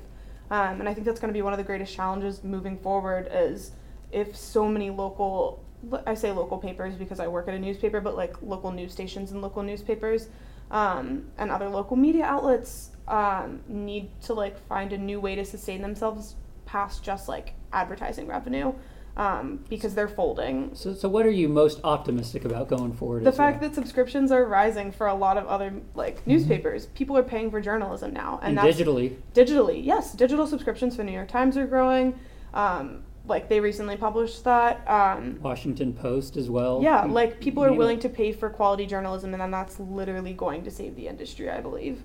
Um, 0.51 0.79
and 0.79 0.87
I 0.87 0.93
think 0.93 1.07
that's 1.07 1.19
going 1.19 1.29
to 1.29 1.37
be 1.37 1.41
one 1.41 1.53
of 1.53 1.57
the 1.57 1.63
greatest 1.63 1.95
challenges 1.95 2.43
moving 2.43 2.77
forward 2.77 3.27
is 3.31 3.71
if 4.11 4.35
so 4.35 4.67
many 4.67 4.91
local, 4.91 5.63
I 6.05 6.13
say 6.13 6.31
local 6.31 6.59
papers 6.59 6.93
because 6.93 7.19
I 7.19 7.27
work 7.27 7.47
at 7.47 7.55
a 7.55 7.59
newspaper, 7.59 7.99
but 7.99 8.15
like 8.15 8.39
local 8.43 8.71
news 8.71 8.91
stations 8.91 9.31
and 9.31 9.41
local 9.41 9.63
newspapers 9.63 10.27
um, 10.73 11.27
and 11.37 11.51
other 11.51 11.69
local 11.69 11.95
media 11.95 12.25
outlets 12.25 12.89
um, 13.07 13.61
need 13.67 14.09
to 14.23 14.33
like 14.33 14.59
find 14.67 14.91
a 14.91 14.97
new 14.97 15.21
way 15.21 15.35
to 15.35 15.45
sustain 15.45 15.81
themselves 15.81 16.35
past 16.65 17.03
just 17.03 17.29
like 17.29 17.53
advertising 17.71 18.27
revenue 18.27 18.73
um, 19.15 19.63
because 19.69 19.93
they're 19.93 20.07
folding. 20.07 20.71
So, 20.73 20.95
so 20.95 21.07
what 21.07 21.27
are 21.27 21.31
you 21.31 21.47
most 21.47 21.79
optimistic 21.83 22.45
about 22.45 22.67
going 22.67 22.93
forward? 22.93 23.23
The 23.23 23.31
fact 23.31 23.61
well? 23.61 23.69
that 23.69 23.75
subscriptions 23.75 24.31
are 24.31 24.45
rising 24.45 24.91
for 24.91 25.05
a 25.05 25.13
lot 25.13 25.37
of 25.37 25.45
other 25.45 25.73
like 25.93 26.17
mm-hmm. 26.21 26.31
newspapers. 26.31 26.87
People 26.87 27.15
are 27.17 27.23
paying 27.23 27.51
for 27.51 27.61
journalism 27.61 28.11
now, 28.11 28.39
and, 28.41 28.57
and 28.57 28.67
digitally. 28.67 29.17
Digitally, 29.35 29.85
yes, 29.85 30.13
digital 30.13 30.47
subscriptions 30.47 30.95
for 30.95 31.03
New 31.03 31.11
York 31.11 31.27
Times 31.27 31.55
are 31.55 31.67
growing. 31.67 32.19
Um, 32.55 33.03
like 33.25 33.49
they 33.49 33.59
recently 33.59 33.95
published 33.95 34.43
that. 34.43 34.87
Um, 34.89 35.39
Washington 35.41 35.93
Post 35.93 36.37
as 36.37 36.49
well. 36.49 36.81
Yeah, 36.83 37.05
like 37.05 37.39
people 37.39 37.63
are 37.63 37.73
willing 37.73 37.99
to 37.99 38.09
pay 38.09 38.31
for 38.31 38.49
quality 38.49 38.85
journalism, 38.85 39.33
and 39.33 39.41
then 39.41 39.51
that's 39.51 39.79
literally 39.79 40.33
going 40.33 40.63
to 40.63 40.71
save 40.71 40.95
the 40.95 41.07
industry, 41.07 41.49
I 41.49 41.61
believe. 41.61 42.03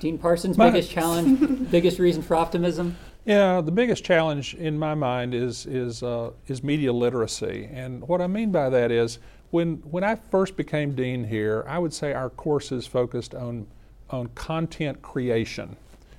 Dean 0.00 0.18
Parsons' 0.18 0.56
biggest 0.56 0.90
challenge, 0.90 1.70
biggest 1.70 1.98
reason 1.98 2.22
for 2.22 2.34
optimism. 2.34 2.96
Yeah, 3.24 3.60
the 3.60 3.72
biggest 3.72 4.04
challenge 4.04 4.54
in 4.54 4.78
my 4.78 4.94
mind 4.94 5.34
is 5.34 5.66
is 5.66 6.02
uh, 6.02 6.30
is 6.46 6.62
media 6.62 6.92
literacy, 6.92 7.68
and 7.72 8.06
what 8.08 8.20
I 8.20 8.26
mean 8.26 8.50
by 8.50 8.70
that 8.70 8.90
is 8.90 9.18
when 9.50 9.76
when 9.90 10.02
I 10.02 10.14
first 10.14 10.56
became 10.56 10.94
dean 10.94 11.24
here, 11.24 11.64
I 11.68 11.78
would 11.78 11.92
say 11.92 12.12
our 12.12 12.30
courses 12.30 12.86
focused 12.86 13.34
on 13.34 13.66
on 14.10 14.28
content 14.28 15.02
creation, 15.02 15.76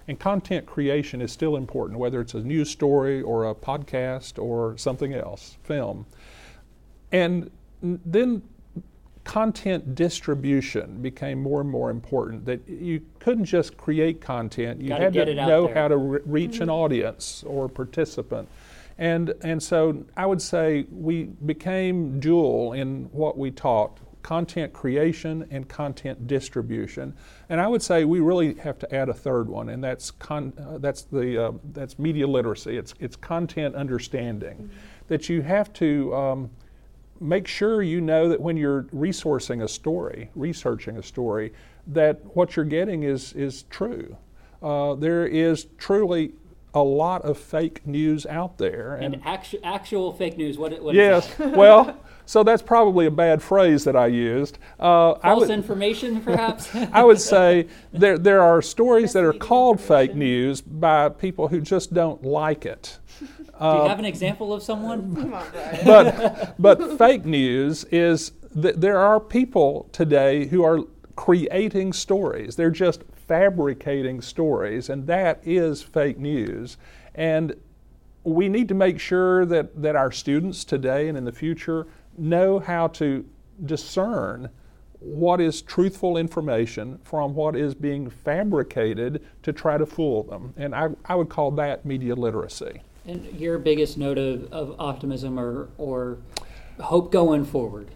and 0.09 0.19
content 0.19 0.65
creation 0.65 1.21
is 1.21 1.31
still 1.31 1.55
important, 1.55 1.99
whether 1.99 2.19
it's 2.19 2.33
a 2.33 2.39
news 2.39 2.67
story 2.71 3.21
or 3.21 3.47
a 3.47 3.53
podcast 3.53 4.41
or 4.41 4.75
something 4.75 5.13
else, 5.13 5.59
film, 5.63 6.07
and 7.11 7.51
then 7.81 8.41
content 9.23 9.93
distribution 9.93 10.99
became 11.03 11.39
more 11.39 11.61
and 11.61 11.69
more 11.69 11.91
important. 11.91 12.43
That 12.45 12.67
you 12.67 13.05
couldn't 13.19 13.45
just 13.45 13.77
create 13.77 14.19
content; 14.19 14.81
you 14.81 14.89
Gotta 14.89 15.03
had 15.03 15.13
to 15.13 15.35
know 15.35 15.67
there. 15.67 15.75
how 15.75 15.87
to 15.89 15.97
re- 15.97 16.19
mm-hmm. 16.19 16.31
reach 16.31 16.59
an 16.59 16.71
audience 16.71 17.43
or 17.45 17.69
participant. 17.69 18.49
And 18.97 19.35
and 19.43 19.61
so 19.61 20.03
I 20.17 20.25
would 20.25 20.41
say 20.41 20.87
we 20.91 21.25
became 21.45 22.19
dual 22.19 22.73
in 22.73 23.09
what 23.11 23.37
we 23.37 23.51
taught: 23.51 23.99
content 24.21 24.73
creation 24.73 25.47
and 25.51 25.67
content 25.67 26.27
distribution. 26.27 27.13
And 27.49 27.59
I 27.61 27.67
would 27.67 27.81
say 27.81 28.05
we 28.05 28.19
really 28.19 28.55
have 28.55 28.77
to 28.79 28.95
add 28.95 29.09
a 29.09 29.13
third 29.13 29.47
one, 29.49 29.69
and 29.69 29.83
that's 29.83 30.11
con- 30.11 30.53
uh, 30.59 30.77
that's 30.79 31.03
the 31.03 31.45
uh, 31.47 31.51
that's 31.73 31.97
media 31.99 32.27
literacy. 32.27 32.77
It's 32.77 32.93
it's 32.99 33.15
content 33.15 33.75
understanding. 33.75 34.69
That 35.07 35.29
you 35.29 35.41
have 35.41 35.73
to. 35.73 36.13
Um, 36.15 36.49
make 37.21 37.47
sure 37.47 37.83
you 37.83 37.99
know 37.99 38.29
that 38.29 38.39
when 38.39 38.55
you're 38.55 38.83
resourcing 38.95 39.61
a 39.61 39.67
story, 39.67 40.29
researching 40.35 40.95
a 40.97 41.03
story, 41.03 41.51
that 41.85 42.21
what 42.33 42.55
you're 42.55 42.63
getting 42.63 43.03
is 43.03 43.33
is 43.33 43.63
true. 43.63 44.15
Uh, 44.63 44.95
there 44.95 45.27
is 45.27 45.67
truly 45.77 46.31
a 46.73 46.81
lot 46.81 47.23
of 47.23 47.37
fake 47.37 47.85
news 47.85 48.25
out 48.27 48.57
there, 48.57 48.95
And 48.95 49.21
actu- 49.25 49.59
actual 49.63 50.13
fake 50.13 50.37
news. 50.37 50.57
What? 50.57 50.81
what 50.81 50.95
is 50.95 50.97
yes, 50.97 51.39
well, 51.39 51.97
so 52.29 52.43
that's 52.43 52.61
probably 52.61 53.07
a 53.07 53.11
bad 53.11 53.41
phrase 53.41 53.83
that 53.85 53.95
I 53.95 54.05
used. 54.05 54.59
Uh, 54.79 55.13
I 55.13 55.29
False 55.29 55.39
would, 55.39 55.49
information, 55.49 56.21
perhaps. 56.29 56.69
I 56.75 57.03
would 57.03 57.19
say 57.19 57.65
there 57.91 58.19
there 58.19 58.43
are 58.43 58.61
stories 58.61 59.13
that 59.13 59.23
are 59.23 59.33
called 59.33 59.81
fake 59.81 60.13
news 60.13 60.61
by 60.61 61.09
people 61.09 61.47
who 61.47 61.59
just 61.59 61.91
don't 61.91 62.23
like 62.23 62.67
it. 62.67 62.99
Do 63.19 63.25
you 63.25 63.65
have 63.87 63.97
an 63.97 64.05
example 64.05 64.53
of 64.53 64.61
someone? 64.61 65.15
Come 65.15 65.33
on, 65.33 65.49
Bryan. 65.49 65.85
but 65.85 66.55
but 66.59 66.97
fake 66.99 67.25
news 67.25 67.85
is 67.85 68.33
that 68.53 68.79
there 68.79 68.99
are 68.99 69.19
people 69.19 69.89
today 69.91 70.45
who 70.45 70.63
are 70.63 70.81
creating 71.15 71.93
stories. 71.93 72.55
They're 72.55 72.69
just 72.69 73.01
fabricating 73.27 74.21
stories, 74.21 74.89
and 74.89 75.07
that 75.07 75.41
is 75.43 75.81
fake 75.81 76.19
news. 76.19 76.77
And 77.15 77.55
we 78.23 78.49
need 78.49 78.67
to 78.67 78.75
make 78.75 78.99
sure 78.99 79.45
that, 79.45 79.81
that 79.81 79.95
our 79.95 80.11
students 80.11 80.63
today 80.63 81.07
and 81.07 81.17
in 81.17 81.23
the 81.23 81.31
future 81.31 81.87
know 82.19 82.59
how 82.59 82.87
to 82.87 83.25
discern 83.65 84.49
what 84.99 85.39
is 85.39 85.61
truthful 85.61 86.17
information 86.17 86.99
from 87.03 87.33
what 87.33 87.55
is 87.55 87.73
being 87.73 88.09
fabricated 88.09 89.23
to 89.43 89.53
try 89.53 89.77
to 89.77 89.85
fool 89.85 90.23
them. 90.23 90.53
And 90.57 90.75
I, 90.75 90.89
I 91.05 91.15
would 91.15 91.29
call 91.29 91.51
that 91.51 91.85
media 91.85 92.15
literacy. 92.15 92.81
And 93.05 93.25
your 93.39 93.57
biggest 93.57 93.97
note 93.97 94.17
of, 94.17 94.51
of 94.51 94.75
optimism 94.77 95.39
or, 95.39 95.69
or 95.77 96.17
hope 96.79 97.11
going 97.11 97.45
forward? 97.45 97.89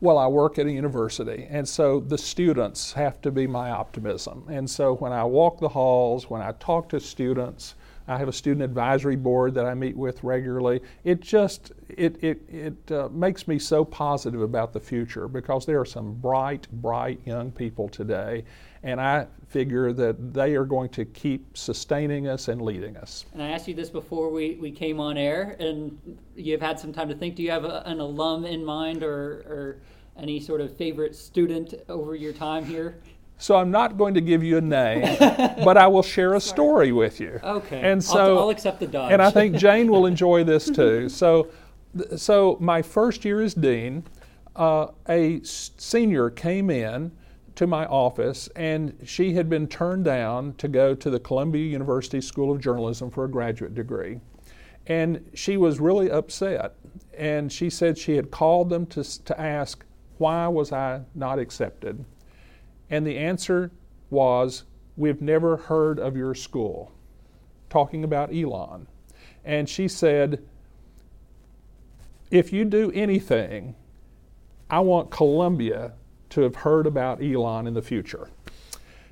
Well, 0.00 0.18
I 0.18 0.26
work 0.26 0.58
at 0.58 0.66
a 0.66 0.72
university, 0.72 1.46
and 1.48 1.68
so 1.68 2.00
the 2.00 2.18
students 2.18 2.92
have 2.94 3.22
to 3.22 3.30
be 3.30 3.46
my 3.46 3.70
optimism. 3.70 4.44
And 4.48 4.68
so 4.68 4.96
when 4.96 5.12
I 5.12 5.22
walk 5.22 5.60
the 5.60 5.68
halls, 5.68 6.28
when 6.28 6.42
I 6.42 6.52
talk 6.58 6.88
to 6.88 6.98
students, 6.98 7.76
I 8.12 8.18
have 8.18 8.28
a 8.28 8.32
student 8.32 8.62
advisory 8.62 9.16
board 9.16 9.54
that 9.54 9.64
I 9.64 9.74
meet 9.74 9.96
with 9.96 10.22
regularly. 10.22 10.80
It 11.02 11.20
just 11.20 11.72
it 11.88 12.22
it 12.22 12.42
it 12.48 12.92
uh, 12.92 13.08
makes 13.10 13.48
me 13.48 13.58
so 13.58 13.84
positive 13.84 14.42
about 14.42 14.72
the 14.72 14.80
future 14.80 15.28
because 15.28 15.64
there 15.64 15.80
are 15.80 15.86
some 15.86 16.12
bright, 16.14 16.68
bright 16.70 17.20
young 17.24 17.50
people 17.50 17.88
today, 17.88 18.44
and 18.82 19.00
I 19.00 19.26
figure 19.48 19.92
that 19.94 20.34
they 20.34 20.54
are 20.54 20.64
going 20.64 20.90
to 20.90 21.04
keep 21.06 21.56
sustaining 21.56 22.28
us 22.28 22.48
and 22.48 22.60
leading 22.60 22.96
us. 22.98 23.24
And 23.32 23.42
I 23.42 23.48
asked 23.48 23.66
you 23.66 23.74
this 23.74 23.90
before 23.90 24.30
we, 24.30 24.56
we 24.56 24.70
came 24.70 25.00
on 25.00 25.16
air, 25.16 25.56
and 25.58 26.18
you've 26.36 26.62
had 26.62 26.78
some 26.78 26.92
time 26.92 27.08
to 27.08 27.14
think. 27.14 27.36
Do 27.36 27.42
you 27.42 27.50
have 27.50 27.64
a, 27.64 27.82
an 27.86 28.00
alum 28.00 28.44
in 28.44 28.64
mind 28.64 29.02
or, 29.02 29.44
or 29.46 29.76
any 30.18 30.40
sort 30.40 30.60
of 30.60 30.76
favorite 30.76 31.16
student 31.16 31.74
over 31.88 32.14
your 32.14 32.32
time 32.32 32.64
here? 32.64 32.98
So 33.42 33.56
I'm 33.56 33.72
not 33.72 33.98
going 33.98 34.14
to 34.14 34.20
give 34.20 34.44
you 34.44 34.58
a 34.58 34.60
name, 34.60 35.02
but 35.18 35.76
I 35.76 35.88
will 35.88 36.04
share 36.04 36.34
a 36.34 36.40
story 36.40 36.92
with 36.92 37.18
you. 37.18 37.40
Okay. 37.42 37.78
And 37.80 37.94
I'll- 37.96 38.00
so 38.00 38.38
I'll, 38.38 38.50
accept 38.50 38.78
the 38.78 38.86
dodge. 38.86 39.10
and 39.12 39.20
I 39.20 39.30
think 39.32 39.56
Jane 39.64 39.90
will 39.90 40.06
enjoy 40.06 40.44
this 40.44 40.70
too. 40.70 41.08
So, 41.08 41.48
th- 41.98 42.20
so 42.20 42.56
my 42.60 42.82
first 42.82 43.24
year 43.24 43.40
as 43.40 43.54
dean, 43.54 44.04
uh, 44.54 44.86
a 45.08 45.40
s- 45.40 45.72
senior 45.76 46.30
came 46.30 46.70
in 46.70 47.10
to 47.56 47.66
my 47.66 47.84
office, 47.86 48.48
and 48.54 48.96
she 49.04 49.32
had 49.34 49.50
been 49.50 49.66
turned 49.66 50.04
down 50.04 50.54
to 50.58 50.68
go 50.68 50.94
to 50.94 51.10
the 51.10 51.18
Columbia 51.18 51.66
University 51.66 52.20
School 52.20 52.52
of 52.52 52.60
Journalism 52.60 53.10
for 53.10 53.24
a 53.24 53.28
graduate 53.28 53.74
degree, 53.74 54.20
and 54.86 55.28
she 55.34 55.56
was 55.56 55.80
really 55.80 56.12
upset. 56.12 56.76
And 57.18 57.50
she 57.50 57.70
said 57.70 57.98
she 57.98 58.14
had 58.14 58.30
called 58.30 58.70
them 58.70 58.86
to 58.86 59.00
s- 59.00 59.18
to 59.24 59.38
ask 59.40 59.84
why 60.18 60.46
was 60.46 60.70
I 60.72 61.00
not 61.16 61.40
accepted, 61.40 62.04
and 62.92 63.04
the 63.04 63.18
answer 63.18 63.72
was, 64.10 64.62
"We've 64.96 65.20
never 65.20 65.56
heard 65.56 65.98
of 65.98 66.16
your 66.16 66.36
school." 66.36 66.92
talking 67.72 68.04
about 68.04 68.34
Elon. 68.34 68.86
And 69.44 69.66
she 69.68 69.88
said, 69.88 70.44
If 72.30 72.52
you 72.52 72.66
do 72.66 72.92
anything, 72.92 73.74
I 74.70 74.80
want 74.80 75.10
Columbia 75.10 75.92
to 76.30 76.42
have 76.42 76.54
heard 76.54 76.86
about 76.86 77.22
Elon 77.22 77.66
in 77.66 77.74
the 77.74 77.82
future. 77.82 78.28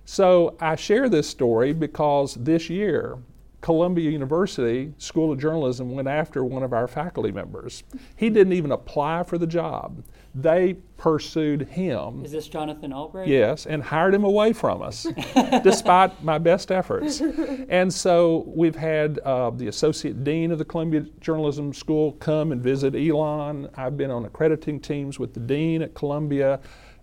So 0.04 0.56
I 0.60 0.76
share 0.76 1.08
this 1.08 1.28
story 1.28 1.72
because 1.72 2.34
this 2.34 2.68
year, 2.68 3.18
Columbia 3.60 4.10
University 4.10 4.92
School 4.96 5.32
of 5.32 5.38
Journalism 5.38 5.90
went 5.92 6.08
after 6.08 6.44
one 6.44 6.62
of 6.62 6.72
our 6.72 6.88
faculty 6.88 7.30
members. 7.30 7.82
He 8.16 8.30
didn't 8.30 8.54
even 8.54 8.72
apply 8.72 9.24
for 9.24 9.36
the 9.36 9.46
job. 9.46 10.02
They 10.34 10.74
pursued 10.96 11.62
him 11.62 12.24
Is 12.24 12.32
this 12.32 12.46
Jonathan 12.46 12.92
Albright? 12.92 13.26
Yes, 13.26 13.66
and 13.66 13.82
hired 13.82 14.14
him 14.14 14.24
away 14.24 14.52
from 14.52 14.80
us, 14.80 15.06
despite 15.62 16.22
my 16.22 16.38
best 16.38 16.70
efforts. 16.70 17.20
And 17.68 17.92
so 17.92 18.44
we've 18.46 18.76
had 18.76 19.18
uh, 19.20 19.50
the 19.50 19.68
associate 19.68 20.24
dean 20.24 20.52
of 20.52 20.58
the 20.58 20.64
Columbia 20.64 21.06
Journalism 21.20 21.72
School 21.74 22.12
come 22.12 22.52
and 22.52 22.62
visit 22.62 22.94
Elon. 22.94 23.68
I've 23.74 23.96
been 23.96 24.10
on 24.10 24.24
accrediting 24.24 24.80
teams 24.80 25.18
with 25.18 25.34
the 25.34 25.40
dean 25.40 25.82
at 25.82 25.94
Columbia. 25.94 26.60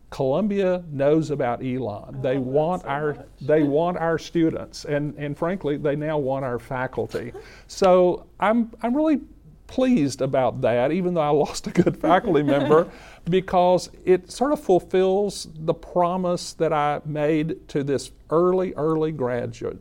Columbia 0.09 0.83
knows 0.89 1.31
about 1.31 1.63
Elon. 1.65 2.21
they 2.21 2.37
want 2.37 2.83
so 2.83 2.87
our 2.87 3.13
much. 3.13 3.25
they 3.41 3.63
want 3.63 3.97
our 3.97 4.17
students, 4.17 4.85
and 4.85 5.13
and 5.17 5.37
frankly, 5.37 5.77
they 5.77 5.95
now 5.95 6.17
want 6.17 6.45
our 6.45 6.59
faculty. 6.59 7.33
So 7.67 8.27
I'm 8.39 8.71
I'm 8.81 8.95
really 8.95 9.19
pleased 9.67 10.21
about 10.21 10.61
that, 10.61 10.91
even 10.91 11.13
though 11.13 11.21
I 11.21 11.29
lost 11.29 11.67
a 11.67 11.71
good 11.71 11.97
faculty 11.97 12.41
member, 12.55 12.89
because 13.29 13.89
it 14.05 14.31
sort 14.31 14.53
of 14.53 14.61
fulfills 14.61 15.49
the 15.53 15.73
promise 15.73 16.53
that 16.53 16.71
I 16.71 17.01
made 17.05 17.67
to 17.69 17.83
this 17.83 18.11
early, 18.29 18.73
early 18.75 19.11
graduate 19.11 19.79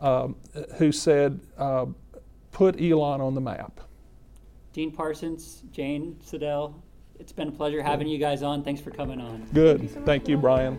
um, 0.00 0.36
who 0.76 0.92
said, 0.92 1.40
uh, 1.56 1.86
put 2.52 2.80
Elon 2.80 3.20
on 3.20 3.34
the 3.34 3.40
map. 3.40 3.80
Dean 4.72 4.92
Parsons, 4.92 5.62
Jane 5.72 6.18
Seidel, 6.22 6.82
it's 7.18 7.32
been 7.32 7.48
a 7.48 7.52
pleasure 7.52 7.82
having 7.82 8.08
you 8.08 8.18
guys 8.18 8.42
on. 8.42 8.62
Thanks 8.62 8.80
for 8.80 8.90
coming 8.90 9.20
on. 9.20 9.46
Good. 9.52 9.82
you 9.82 9.88
so 9.88 10.00
Thank 10.02 10.28
you, 10.28 10.36
Bryan. 10.36 10.78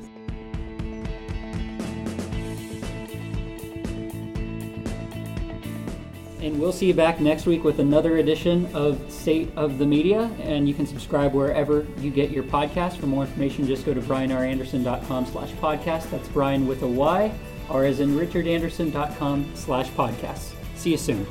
And 6.39 6.61
we'll 6.61 6.71
see 6.71 6.85
you 6.85 6.93
back 6.93 7.19
next 7.19 7.45
week 7.45 7.63
with 7.63 7.79
another 7.79 8.17
edition 8.17 8.73
of 8.73 9.11
State 9.11 9.51
of 9.57 9.79
the 9.79 9.85
Media. 9.85 10.31
And 10.39 10.67
you 10.67 10.73
can 10.73 10.85
subscribe 10.85 11.33
wherever 11.33 11.85
you 11.97 12.11
get 12.11 12.29
your 12.29 12.43
podcast. 12.43 12.97
For 12.97 13.07
more 13.07 13.23
information, 13.23 13.65
just 13.65 13.85
go 13.85 13.93
to 13.93 14.01
bryanranderson.com 14.01 15.25
slash 15.25 15.51
podcast. 15.53 16.09
That's 16.09 16.27
Bryan 16.29 16.67
with 16.67 16.83
a 16.83 16.87
Y, 16.87 17.33
or 17.69 17.85
as 17.85 17.99
in 17.99 18.15
richardanderson.com 18.15 19.51
slash 19.55 19.89
podcast. 19.89 20.53
See 20.75 20.91
you 20.91 20.97
soon. 20.97 21.27